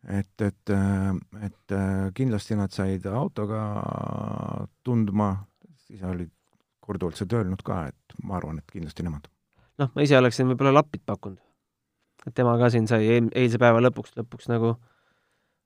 et, 0.08 0.40
et, 0.40 0.70
äh, 0.70 1.44
et 1.44 1.72
äh, 1.72 2.12
kindlasti 2.14 2.56
nad 2.56 2.72
said 2.72 3.06
autoga 3.06 3.60
tundma, 4.84 5.32
ise 5.90 6.06
olid 6.06 6.32
korduvalt 6.80 7.20
seda 7.20 7.40
öelnud 7.40 7.62
ka, 7.64 7.84
et 7.90 8.20
ma 8.24 8.38
arvan, 8.38 8.58
et 8.58 8.72
kindlasti 8.72 9.04
nemad. 9.06 9.28
noh, 9.80 9.90
ma 9.94 10.04
ise 10.04 10.18
oleksin 10.18 10.48
võib-olla 10.50 10.74
Lappit 10.80 11.04
pakkunud. 11.06 11.38
et 12.26 12.34
tema 12.34 12.56
ka 12.58 12.70
siin 12.70 12.88
sai 12.88 13.20
eilse 13.20 13.58
päeva 13.58 13.80
lõpuks, 13.80 14.16
lõpuks 14.16 14.48
nagu 14.52 14.74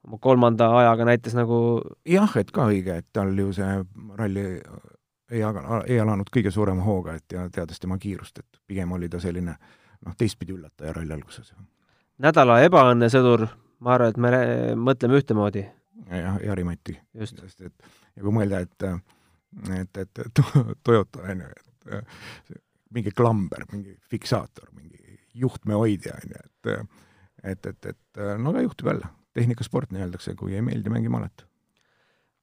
oma 0.04 0.18
kolmanda 0.20 0.68
ajaga 0.78 1.06
näitas 1.08 1.34
nagu 1.34 1.82
jah, 2.06 2.36
et 2.36 2.50
ka 2.50 2.66
õige, 2.70 2.98
et 2.98 3.06
tal 3.12 3.32
ju 3.38 3.52
see 3.52 3.70
ralli 4.18 4.44
ei, 5.30 5.40
ei 5.40 6.00
alanud 6.00 6.30
kõige 6.30 6.50
suurema 6.50 6.82
hooga, 6.82 7.14
et 7.14 7.32
ja 7.32 7.48
teades 7.50 7.80
tema 7.80 7.98
kiirust, 7.98 8.38
et 8.38 8.60
pigem 8.66 8.92
oli 8.92 9.08
ta 9.08 9.22
selline 9.22 9.54
noh, 9.54 10.18
teistpidi 10.18 10.52
üllataja 10.52 10.92
ralli 10.92 11.14
alguses 11.16 11.54
nädala 12.22 12.60
ebaõnnesõdur, 12.66 13.46
ma 13.84 13.96
arvan, 13.96 14.12
et 14.12 14.20
me 14.20 14.30
mõtleme 14.78 15.18
ühtemoodi. 15.18 15.64
jah, 16.10 16.38
Jari-Mati. 16.42 16.96
sest 17.24 17.60
et 17.60 17.74
ja 18.16 18.22
kui 18.22 18.32
mõelda, 18.34 18.60
et 18.60 18.86
et, 19.80 19.96
et, 19.96 20.18
et 20.22 20.78
Toyota 20.82 21.24
on 21.30 21.44
ju, 21.44 21.50
et 21.98 22.60
mingi 22.94 23.10
klamber, 23.14 23.66
mingi 23.72 23.96
fiksaator, 24.10 24.70
mingi 24.74 25.18
juhtmehoidja 25.34 26.14
on 26.22 26.36
ju, 26.36 26.44
et 26.44 26.72
et, 27.44 27.66
et, 27.66 27.86
et 27.92 28.22
no 28.40 28.54
aga 28.54 28.62
juhtub 28.64 28.88
jälle, 28.88 29.10
tehnikasport, 29.36 29.90
nii 29.92 30.00
öeldakse, 30.06 30.32
kui 30.38 30.54
ei 30.54 30.62
meeldi, 30.64 30.90
mängi 30.90 31.12
malet. 31.12 31.44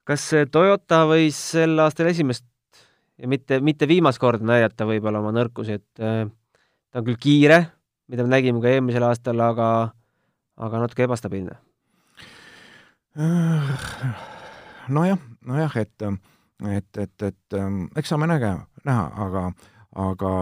kas 0.05 0.27
Toyota 0.51 1.05
võis 1.09 1.37
sel 1.55 1.79
aastal 1.79 2.11
esimest 2.11 2.45
ja 3.17 3.27
mitte, 3.29 3.59
mitte 3.61 3.87
viimast 3.87 4.19
korda 4.19 4.45
näidata 4.45 4.85
võib-olla 4.89 5.21
oma 5.21 5.31
nõrkusi, 5.35 5.79
et 5.79 5.87
ta 5.97 6.99
on 6.99 7.07
küll 7.07 7.19
kiire, 7.21 7.63
mida 8.11 8.25
me 8.27 8.33
nägime 8.33 8.59
ka 8.63 8.71
eelmisel 8.73 9.05
aastal, 9.07 9.39
aga, 9.39 9.67
aga 10.59 10.83
natuke 10.83 11.05
ebastabiilne. 11.07 11.55
nojah, 14.97 15.19
nojah, 15.47 15.77
et, 15.79 16.07
et, 16.71 16.97
et, 17.05 17.27
et 17.29 17.59
eks 17.99 18.11
saame 18.11 18.27
näge, 18.27 18.51
näha, 18.87 19.05
aga, 19.25 19.45
aga, 20.05 20.33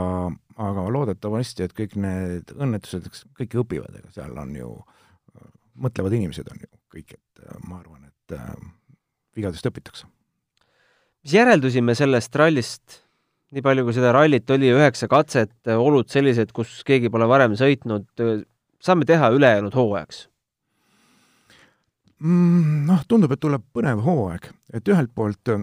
aga 0.69 0.87
loodetavasti, 0.97 1.65
et 1.65 1.75
kõik 1.77 1.95
need 2.01 2.53
õnnetused, 2.57 3.09
eks 3.09 3.25
kõik 3.37 3.57
õpivad, 3.63 4.01
ega 4.01 4.13
seal 4.17 4.37
on 4.37 4.55
ju, 4.57 4.73
mõtlevad 5.79 6.17
inimesed 6.17 6.49
on 6.49 6.65
ju 6.65 6.71
kõik, 6.89 7.13
et 7.17 7.43
ma 7.69 7.79
arvan, 7.83 8.07
et 8.09 8.37
äh, 8.37 8.55
vigadest 9.37 9.69
õpitakse. 9.69 10.09
mis 11.23 11.35
järeldusi 11.37 11.81
me 11.85 11.93
sellest 11.95 12.35
rallist 12.35 13.03
nii 13.55 13.65
palju, 13.65 13.85
kui 13.87 13.95
seda 13.97 14.11
rallit 14.13 14.49
oli, 14.53 14.69
üheksa 14.75 15.09
katset, 15.11 15.53
olud 15.73 16.09
sellised, 16.11 16.51
kus 16.55 16.79
keegi 16.87 17.09
pole 17.13 17.27
varem 17.29 17.55
sõitnud, 17.59 18.09
saame 18.83 19.07
teha 19.09 19.31
ülejäänud 19.35 19.75
hooajaks? 19.75 20.27
Mm, 22.19 22.83
noh, 22.89 23.03
tundub, 23.07 23.31
et 23.31 23.39
tuleb 23.39 23.63
põnev 23.71 24.01
hooaeg, 24.03 24.49
et 24.75 24.89
ühelt 24.91 25.11
poolt 25.15 25.53
äh, 25.53 25.61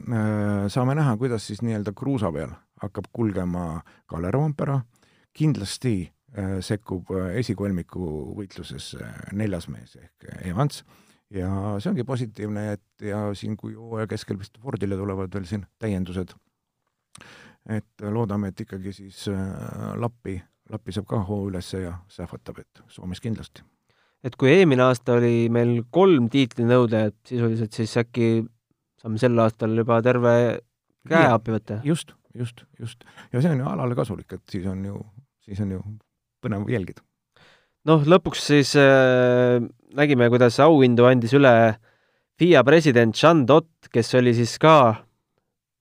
saame 0.72 0.94
näha, 0.96 1.12
kuidas 1.20 1.44
siis 1.50 1.60
nii-öelda 1.60 1.92
kruusa 1.96 2.30
peal 2.32 2.54
hakkab 2.80 3.10
kulgema 3.12 3.82
Kalle 4.08 4.30
Roompere, 4.32 4.78
kindlasti 5.36 5.98
äh, 6.06 6.56
sekkub 6.64 7.12
äh, 7.12 7.34
esikolmiku 7.42 8.08
võitlusesse 8.38 9.10
neljas 9.36 9.68
mees 9.68 9.98
ehk 10.00 10.30
Evans. 10.48 10.82
Ja 11.34 11.50
see 11.82 11.90
ongi 11.90 12.06
positiivne, 12.06 12.68
et 12.78 13.04
ja 13.04 13.26
siin, 13.36 13.56
kui 13.60 13.74
hooaja 13.74 14.06
keskel 14.08 14.38
vist 14.40 14.56
Fordile 14.62 14.96
tulevad 14.96 15.32
veel 15.34 15.44
siin 15.48 15.66
täiendused 15.82 16.32
et 17.68 18.04
loodame, 18.12 18.52
et 18.52 18.60
ikkagi 18.62 18.92
siis 18.94 19.24
äh, 19.32 19.94
Lappi, 19.98 20.36
Lappi 20.70 20.94
saab 20.94 21.08
ka 21.10 21.22
hoo 21.28 21.46
üles 21.50 21.72
ja 21.74 21.96
sähvatab, 22.12 22.60
et 22.62 22.82
Soomes 22.92 23.22
kindlasti. 23.22 23.64
et 24.24 24.36
kui 24.36 24.50
eelmine 24.50 24.82
aasta 24.86 25.18
oli 25.18 25.48
meil 25.52 25.80
kolm 25.90 26.28
tiitlinõudajat 26.32 27.16
sisuliselt, 27.32 27.72
siis 27.72 27.96
äkki 28.02 28.30
saame 29.02 29.20
sel 29.22 29.38
aastal 29.42 29.74
juba 29.76 30.00
terve 30.02 30.36
käe 31.08 31.26
appi 31.30 31.54
võtta? 31.54 31.80
just, 31.86 32.14
just, 32.34 32.64
just. 32.80 33.04
ja 33.32 33.42
see 33.42 33.52
on 33.54 33.64
ju 33.64 33.70
alale 33.70 33.98
kasulik, 33.98 34.38
et 34.38 34.44
siis 34.50 34.66
on 34.70 34.84
ju, 34.86 35.00
siis 35.46 35.60
on 35.62 35.76
ju 35.76 35.82
põnev 36.42 36.70
jälgida. 36.70 37.02
noh, 37.86 38.06
lõpuks 38.06 38.46
siis 38.52 38.76
äh, 38.80 39.58
nägime, 39.96 40.30
kuidas 40.30 40.60
auhindu 40.62 41.06
andis 41.10 41.34
üle 41.36 41.52
FIA 42.36 42.62
president 42.64 43.16
Jean 43.16 43.46
Dott, 43.48 43.88
kes 43.92 44.14
oli 44.18 44.34
siis 44.36 44.58
ka 44.60 45.05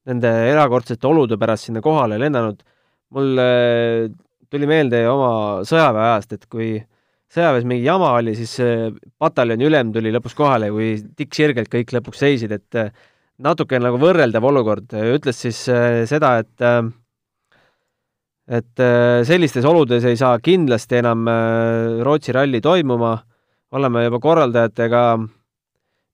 nende 0.10 0.32
erakordsete 0.52 1.08
olude 1.10 1.38
pärast 1.42 1.70
sinna 1.70 1.82
kohale 1.82 2.20
lennanud. 2.22 2.62
mul 3.16 3.40
äh, 3.40 4.12
tuli 4.50 4.68
meelde 4.68 5.06
oma 5.10 5.64
sõjaväe 5.66 6.06
ajast, 6.12 6.34
et 6.34 6.46
kui 6.52 6.76
sõjaväes 7.32 7.66
mingi 7.68 7.86
jama 7.86 8.14
oli, 8.18 8.36
siis 8.38 8.56
pataljoni 9.20 9.66
ülem 9.66 9.92
tuli 9.94 10.12
lõpus 10.14 10.36
kohale, 10.38 10.70
kui 10.72 10.96
tikksirgelt 11.18 11.70
kõik 11.72 11.92
lõpuks 11.96 12.22
seisid, 12.22 12.54
et 12.56 12.80
äh, 12.80 12.92
natuke 13.44 13.80
nagu 13.82 14.00
võrreldav 14.00 14.46
olukord, 14.48 14.96
ütles 15.16 15.42
siis 15.46 15.66
äh, 15.72 16.04
seda, 16.10 16.38
et 16.44 16.64
äh, 16.64 16.84
et 18.46 18.84
äh, 18.84 19.24
sellistes 19.26 19.66
oludes 19.66 20.06
ei 20.06 20.18
saa 20.20 20.38
kindlasti 20.40 21.00
enam 21.02 21.26
Rootsi 22.06 22.36
ralli 22.36 22.62
toimuma, 22.62 23.16
oleme 23.76 24.06
juba 24.06 24.20
korraldajatega 24.22 25.02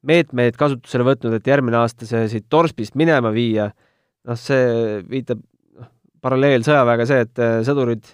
meetmeid 0.08 0.58
kasutusele 0.58 1.06
võtnud, 1.06 1.38
et 1.38 1.48
järgmine 1.48 1.78
aasta 1.82 2.08
see 2.10 2.28
siit 2.32 2.48
Torspist 2.50 2.98
minema 3.00 3.34
viia, 3.36 3.70
noh, 4.28 4.40
see 4.40 5.02
viitab 5.10 5.42
noh, 5.42 5.92
paralleel 6.24 6.66
sõjaväega 6.66 7.08
see, 7.10 7.28
et 7.28 7.46
sõdurid 7.68 8.10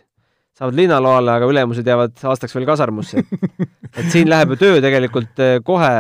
saavad 0.58 0.78
linnaloale, 0.78 1.36
aga 1.38 1.48
ülemused 1.50 1.86
jäävad 1.86 2.18
aastaks 2.32 2.56
veel 2.56 2.66
kasarmusse. 2.68 3.22
et 4.00 4.10
siin 4.14 4.30
läheb 4.30 4.56
ju 4.56 4.60
töö 4.64 4.82
tegelikult 4.82 5.44
eh, 5.44 5.60
kohe, 5.66 5.92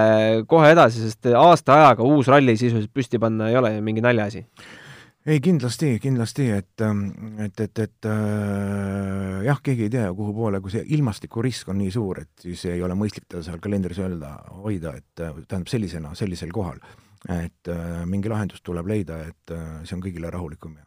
kohe 0.50 0.74
edasi, 0.74 1.03
sest 1.06 1.29
aasta 1.38 1.75
ajaga 1.77 2.08
uus 2.08 2.29
ralli 2.32 2.58
sisuliselt 2.58 2.94
püsti 2.94 3.22
panna 3.22 3.51
ei 3.51 3.60
ole 3.60 3.75
ju 3.75 3.86
mingi 3.86 4.03
naljaasi. 4.06 4.44
Ei, 5.28 5.42
kindlasti, 5.44 5.98
kindlasti, 6.00 6.50
et, 6.56 6.84
ähm, 6.86 7.08
et, 7.44 7.60
et, 7.60 7.80
et 7.84 8.08
äh, 8.08 9.42
jah, 9.48 9.60
keegi 9.64 9.88
ei 9.88 9.94
tea, 9.98 10.06
kuhu 10.16 10.36
poole, 10.38 10.62
kui 10.64 10.74
see 10.74 10.86
ilmastikurisk 10.96 11.74
on 11.74 11.82
nii 11.82 11.92
suur, 11.94 12.22
et 12.24 12.46
siis 12.48 12.64
ei 12.72 12.84
ole 12.84 12.96
mõistlik 12.98 13.28
teda 13.28 13.44
seal 13.46 13.60
kalendris 13.64 14.00
öelda, 14.04 14.38
hoida, 14.64 14.96
et 15.02 15.24
äh, 15.24 15.36
tähendab 15.44 15.72
sellisena, 15.72 16.14
sellisel 16.16 16.54
kohal. 16.56 16.80
et 17.34 17.68
äh, 17.74 18.06
mingi 18.06 18.30
lahendus 18.30 18.62
tuleb 18.62 18.88
leida, 18.88 19.18
et 19.28 19.52
äh, 19.52 19.82
see 19.84 19.98
on 19.98 20.04
kõigile 20.04 20.30
rahulikum 20.32 20.78
ja 20.78 20.86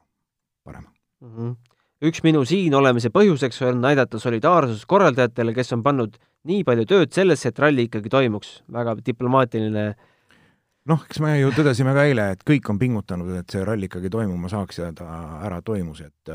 parem 0.64 0.86
mm. 1.20 1.34
-hmm 1.36 1.56
üks 2.00 2.22
minu 2.24 2.44
siin 2.48 2.74
olemise 2.74 3.10
põhjuseks 3.12 3.60
on 3.68 3.82
näidata 3.84 4.18
solidaarsust 4.18 4.86
korraldajatele, 4.88 5.52
kes 5.52 5.72
on 5.76 5.82
pannud 5.84 6.16
nii 6.48 6.64
palju 6.64 6.86
tööd 6.88 7.12
sellesse, 7.12 7.50
et 7.50 7.58
ralli 7.58 7.88
ikkagi 7.88 8.08
toimuks. 8.08 8.62
väga 8.72 8.96
diplomaatiline 9.06 9.94
noh, 10.88 11.02
eks 11.08 11.20
me 11.20 11.34
ju 11.40 11.50
tõdesime 11.56 11.92
ka 11.96 12.06
eile, 12.08 12.30
et 12.34 12.46
kõik 12.46 12.70
on 12.72 12.78
pingutanud, 12.80 13.34
et 13.40 13.52
see 13.52 13.64
ralli 13.66 13.90
ikkagi 13.90 14.10
toimuma 14.12 14.48
saaks 14.52 14.80
ja 14.80 14.90
ta 14.96 15.10
ära 15.44 15.60
toimus, 15.64 16.00
et 16.06 16.34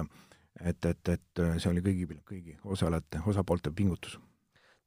et, 0.63 0.85
et, 0.85 1.09
et 1.11 1.41
see 1.59 1.71
oli 1.71 1.83
kõigi, 1.83 2.05
kõigi 2.23 2.55
osalejate, 2.63 3.19
osapoolte 3.27 3.73
pingutus. 3.75 4.17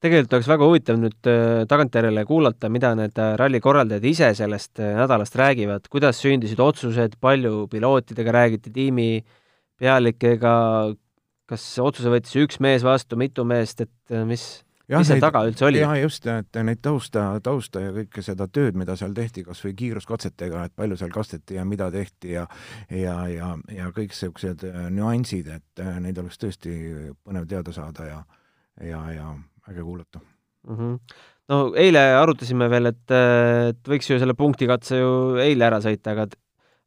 tegelikult 0.00 0.36
oleks 0.38 0.48
väga 0.48 0.68
huvitav 0.68 0.98
nüüd 1.00 1.28
äh, 1.28 1.64
tagantjärele 1.68 2.24
kuulata, 2.24 2.70
mida 2.70 2.94
need 2.96 3.18
äh, 3.18 3.34
ralli 3.40 3.60
korraldajad 3.60 4.04
ise 4.06 4.30
sellest 4.38 4.80
äh, 4.80 4.94
nädalast 4.96 5.36
räägivad, 5.36 5.88
kuidas 5.90 6.22
sündisid 6.22 6.60
otsused, 6.62 7.18
palju 7.20 7.66
pilootidega 7.68 8.32
räägiti, 8.32 8.72
tiimi 8.72 9.10
pealikega, 9.78 10.54
kas 11.50 11.66
otsuse 11.82 12.12
võttis 12.14 12.38
üks 12.38 12.60
mees 12.62 12.86
vastu, 12.86 13.18
mitu 13.18 13.44
meest, 13.44 13.82
et 13.84 14.16
mis, 14.26 14.46
mis 14.96 15.10
seal 15.10 15.20
taga 15.20 15.42
üldse 15.48 15.66
oli? 15.68 15.82
jaa, 15.82 15.96
just, 16.00 16.26
et 16.32 16.58
neid 16.64 16.80
tausta, 16.84 17.26
tausta 17.44 17.82
ja 17.82 17.92
kõike 17.92 18.24
seda 18.24 18.48
tööd, 18.48 18.78
mida 18.80 18.96
seal 18.96 19.12
tehti, 19.16 19.44
kas 19.44 19.60
või 19.64 19.74
kiiruskatsetega, 19.78 20.64
et 20.68 20.74
palju 20.78 20.96
seal 21.00 21.12
kasteti 21.14 21.58
ja 21.58 21.66
mida 21.68 21.90
tehti 21.92 22.32
ja 22.32 22.46
ja, 22.88 23.18
ja, 23.28 23.52
ja 23.74 23.90
kõik 23.92 24.14
niisugused 24.14 24.64
äh, 24.68 24.88
nüansid, 24.94 25.50
et 25.58 25.84
äh, 25.84 25.98
neid 26.04 26.18
oleks 26.22 26.40
tõesti 26.40 26.72
põnev 27.20 27.48
teada 27.50 27.74
saada 27.76 28.08
ja 28.08 28.22
ja, 28.88 29.02
ja 29.12 29.32
äge 29.68 29.84
kuulata 29.84 30.20
mm. 30.22 30.76
-hmm. 30.76 30.98
no 31.52 31.60
eile 31.76 32.04
arutasime 32.16 32.70
veel, 32.70 32.92
et, 32.94 33.04
et 33.12 33.92
võiks 33.92 34.08
ju 34.08 34.18
selle 34.18 34.34
punktikatse 34.38 35.02
ju 35.02 35.12
eile 35.42 35.68
ära 35.68 35.82
sõita, 35.84 36.16
aga 36.16 36.30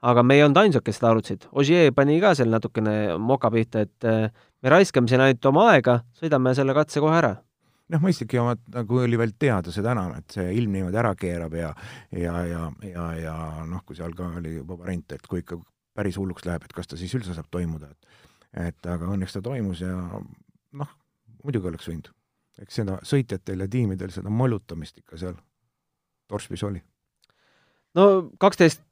aga 0.02 0.24
me 0.24 0.36
ei 0.36 0.44
olnud 0.44 0.58
ainsad, 0.58 0.82
kes 0.82 0.98
seda 0.98 1.12
arutasid. 1.12 1.44
Ogier 1.52 1.92
pani 1.94 2.16
ka 2.22 2.34
seal 2.34 2.50
natukene 2.50 3.20
moka 3.22 3.52
pihta, 3.54 3.86
et 3.86 4.10
äh, 4.10 4.32
me 4.64 4.70
raiskame 4.74 5.08
siin 5.08 5.22
ainult 5.22 5.46
oma 5.46 5.70
aega, 5.76 6.00
sõidame 6.18 6.56
selle 6.58 6.74
katse 6.74 7.00
kohe 7.00 7.18
ära 7.22 7.36
noh, 7.92 8.02
mõistlik 8.04 8.36
ja 8.38 8.46
nagu 8.74 9.02
oli 9.04 9.20
veel 9.20 9.34
teada 9.40 9.74
seda 9.74 9.94
enam, 9.96 10.16
et 10.20 10.38
see 10.38 10.48
ilm 10.58 10.78
niimoodi 10.78 11.00
ära 11.02 11.12
keerab 11.20 11.56
ja 11.58 11.72
ja, 12.16 12.36
ja, 12.48 12.66
ja, 12.88 13.08
ja 13.20 13.36
noh, 13.68 13.84
kui 13.86 13.98
seal 14.00 14.16
ka 14.18 14.30
oli 14.40 14.58
juba 14.60 14.80
variant, 14.80 15.18
et 15.18 15.28
kui 15.28 15.44
ikka 15.44 15.60
päris 15.98 16.18
hulluks 16.20 16.46
läheb, 16.48 16.66
et 16.66 16.76
kas 16.76 16.88
ta 16.88 17.00
siis 17.00 17.14
üldse 17.18 17.36
saab 17.36 17.52
toimuda, 17.52 17.92
et 17.92 18.68
et 18.68 18.88
aga 18.92 19.08
õnneks 19.14 19.38
ta 19.38 19.42
toimus 19.44 19.84
ja 19.84 19.96
noh, 19.96 20.96
muidugi 21.44 21.70
oleks 21.72 21.88
võinud. 21.88 22.12
eks 22.62 22.82
seda 22.82 22.98
sõitjatel 23.08 23.64
ja 23.64 23.68
tiimidel 23.72 24.12
seda 24.12 24.30
mollutamist 24.30 24.98
ikka 25.00 25.18
seal 25.18 25.38
Torspis 26.28 26.64
oli. 26.64 26.82
no 27.96 28.32
kaksteist 28.40 28.84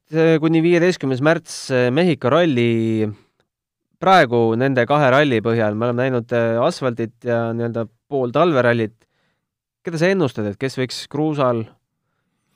kuni 0.42 0.62
viieteistkümnes 0.66 1.22
märts 1.22 1.70
eh, 1.72 1.90
Mehhiko 1.94 2.32
ralli, 2.34 3.10
praegu 4.00 4.56
nende 4.58 4.86
kahe 4.90 5.12
ralli 5.14 5.42
põhjal 5.46 5.76
me 5.76 5.90
oleme 5.90 6.08
näinud 6.08 6.36
eh, 6.36 6.58
asfaldit 6.64 7.28
ja 7.28 7.50
nii-öelda 7.54 7.86
pool 8.10 8.34
talverallit. 8.36 9.06
keda 9.86 10.02
sa 10.02 10.10
ennustad, 10.12 10.50
et 10.50 10.60
kes 10.60 10.78
võiks 10.78 11.06
kruusal 11.12 11.64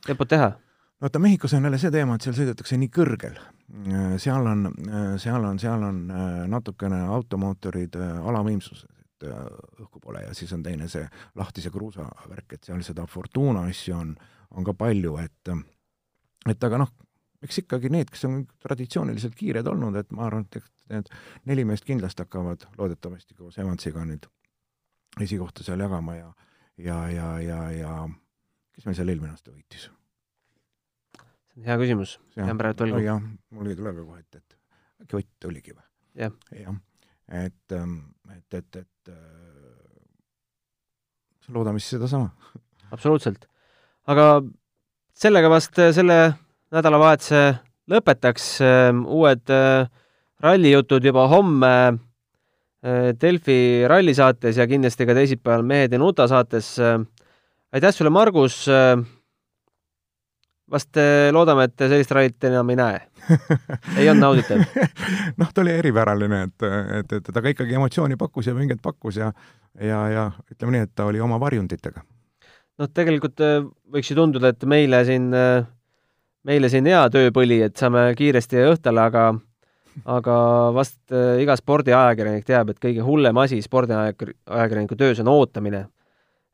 tempot 0.06 0.30
teha? 0.30 0.52
vaata, 1.04 1.20
Mehhikos 1.20 1.54
on 1.54 1.64
jälle 1.64 1.78
see 1.82 1.92
teema, 1.92 2.16
et 2.16 2.26
seal 2.26 2.36
sõidetakse 2.38 2.78
nii 2.80 2.90
kõrgel. 2.94 3.38
seal 4.22 4.48
on, 4.48 4.68
seal 5.20 5.46
on, 5.50 5.60
seal 5.60 5.84
on 5.84 6.02
natukene 6.52 7.02
automootorid 7.18 7.98
alavõimsuses, 8.00 8.86
et 9.02 9.28
õhku 9.84 10.00
pole 10.04 10.24
ja 10.24 10.34
siis 10.38 10.54
on 10.56 10.64
teine 10.64 10.88
see 10.92 11.06
lahtise 11.40 11.72
kruusa 11.74 12.08
värk, 12.30 12.54
et 12.54 12.70
seal 12.70 12.84
seda 12.84 13.08
Fortuna 13.08 13.68
asju 13.72 13.98
on, 13.98 14.14
on 14.52 14.68
ka 14.68 14.76
palju, 14.78 15.18
et 15.24 15.54
et 16.50 16.64
aga 16.68 16.84
noh, 16.84 16.92
eks 17.44 17.64
ikkagi 17.64 17.92
need, 17.92 18.12
kes 18.12 18.26
on 18.28 18.44
traditsiooniliselt 18.64 19.36
kiired 19.36 19.68
olnud, 19.68 19.96
et 20.00 20.12
ma 20.16 20.28
arvan, 20.28 20.48
et 20.48 20.64
need 20.92 21.12
neli 21.50 21.66
meest 21.68 21.88
kindlasti 21.88 22.24
hakkavad 22.24 22.68
loodetavasti 22.78 23.36
koos 23.36 23.60
Evansiga 23.60 24.04
nüüd 24.08 24.28
esikohta 25.22 25.64
seal 25.66 25.82
jagama 25.84 26.16
ja 26.16 26.34
ja, 26.78 27.10
ja, 27.10 27.28
ja, 27.42 27.60
ja 27.72 27.92
kes 28.74 28.88
meil 28.88 28.98
seal 28.98 29.12
eelmine 29.14 29.34
aasta 29.34 29.54
võitis? 29.54 29.90
see 31.54 31.62
on 31.62 31.68
hea 31.68 31.78
küsimus, 31.82 32.18
jään 32.38 32.60
praegu 32.60 32.86
võlgu. 32.86 33.02
jah, 33.04 33.22
mul 33.54 33.70
ei 33.70 33.78
tule 33.78 33.94
ka 33.94 34.06
kohe 34.08 34.20
ette, 34.24 34.42
et 34.42 35.06
äkki 35.06 35.20
Ott 35.20 35.50
oligi 35.50 35.76
või? 35.76 35.86
jah 36.24 36.34
ja,. 36.58 36.74
et, 37.44 37.76
ähm, 37.78 37.98
et, 38.34 38.58
et, 38.58 38.82
et 38.82 39.14
äh, 39.14 39.18
loodame 41.54 41.80
siis 41.82 41.98
sedasama. 41.98 42.34
absoluutselt. 42.92 43.46
aga 44.10 44.42
sellega 45.14 45.52
vast 45.54 45.78
selle 45.78 46.18
nädalavahetuse 46.74 47.44
lõpetaks, 47.92 48.48
ähm, 48.66 49.06
uued 49.06 49.46
äh, 49.54 49.86
rallijutud 50.42 51.06
juba 51.06 51.28
homme 51.30 51.70
äh, 51.70 52.00
Delfi 53.22 53.88
rallisaates 53.88 54.58
ja 54.60 54.68
kindlasti 54.68 55.06
ka 55.08 55.14
teisipäeval 55.16 55.62
Mehed 55.64 55.94
ei 55.96 56.00
nuta 56.02 56.28
saates. 56.28 56.76
aitäh 57.72 57.94
sulle, 57.96 58.10
Margus! 58.12 58.66
vast 60.74 60.98
äh, 60.98 61.30
loodame, 61.32 61.68
et 61.68 61.84
sellist 61.86 62.12
rallit 62.16 62.48
enam 62.48 62.70
ei 62.72 62.80
näe 62.80 63.02
ei 64.00 64.10
olnud 64.10 64.24
nauditav 64.24 64.64
noh, 65.40 65.52
ta 65.54 65.62
oli 65.64 65.76
eripäraline, 65.76 66.42
et, 66.48 66.66
et, 67.00 67.16
et 67.20 67.30
ta 67.30 67.44
ka 67.44 67.54
ikkagi 67.54 67.78
emotsiooni 67.78 68.18
pakkus 68.20 68.50
ja 68.50 68.56
vinget 68.58 68.82
pakkus 68.84 69.20
ja 69.22 69.32
ja, 69.80 70.00
ja 70.10 70.26
ütleme 70.52 70.78
nii, 70.78 70.88
et 70.88 70.94
ta 70.96 71.08
oli 71.10 71.22
oma 71.24 71.40
varjunditega. 71.42 72.04
noh, 72.80 72.92
tegelikult 72.94 73.44
võiks 73.94 74.12
ju 74.12 74.18
tunduda, 74.18 74.54
et 74.54 74.68
meile 74.70 75.04
siin 75.08 75.30
äh, 75.38 75.66
meile 76.48 76.70
siin 76.72 76.88
hea 76.90 77.04
tööpõli, 77.12 77.62
et 77.68 77.80
saame 77.80 78.10
kiiresti 78.20 78.66
õhtule, 78.74 79.08
aga 79.08 79.28
aga 80.06 80.36
vast 80.76 81.14
äh, 81.14 81.42
iga 81.44 81.56
spordiajakirjanik 81.60 82.48
teab, 82.48 82.72
et 82.74 82.80
kõige 82.82 83.06
hullem 83.06 83.38
asi 83.44 83.62
spordiajakirjaniku 83.64 84.98
töös 85.00 85.22
on 85.24 85.32
ootamine 85.34 85.86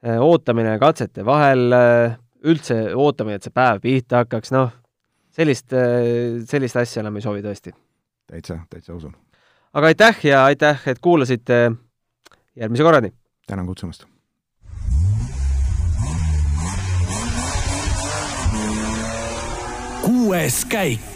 äh,. 0.05 0.19
ootamine 0.19 0.77
katsete 0.81 1.25
vahel 1.25 1.75
äh,, 1.75 2.17
üldse 2.43 2.81
ootamine, 2.95 3.39
et 3.39 3.47
see 3.47 3.55
päev 3.55 3.81
pihta 3.83 4.23
hakkaks, 4.23 4.53
noh, 4.55 4.71
sellist 5.35 5.73
äh,, 5.73 6.43
sellist 6.49 6.79
asja 6.79 7.03
enam 7.03 7.19
ei 7.19 7.25
soovi 7.25 7.43
tõesti. 7.45 7.73
täitsa, 8.29 8.61
täitsa 8.69 8.95
usun. 8.95 9.15
aga 9.73 9.93
aitäh 9.93 10.23
ja 10.29 10.45
aitäh, 10.45 10.87
et 10.87 11.01
kuulasite, 11.01 11.65
järgmise 12.55 12.87
korrani! 12.87 13.13
tänan 13.47 13.67
kutsumast! 13.67 14.05
kuues 20.09 20.65
käik 20.65 21.08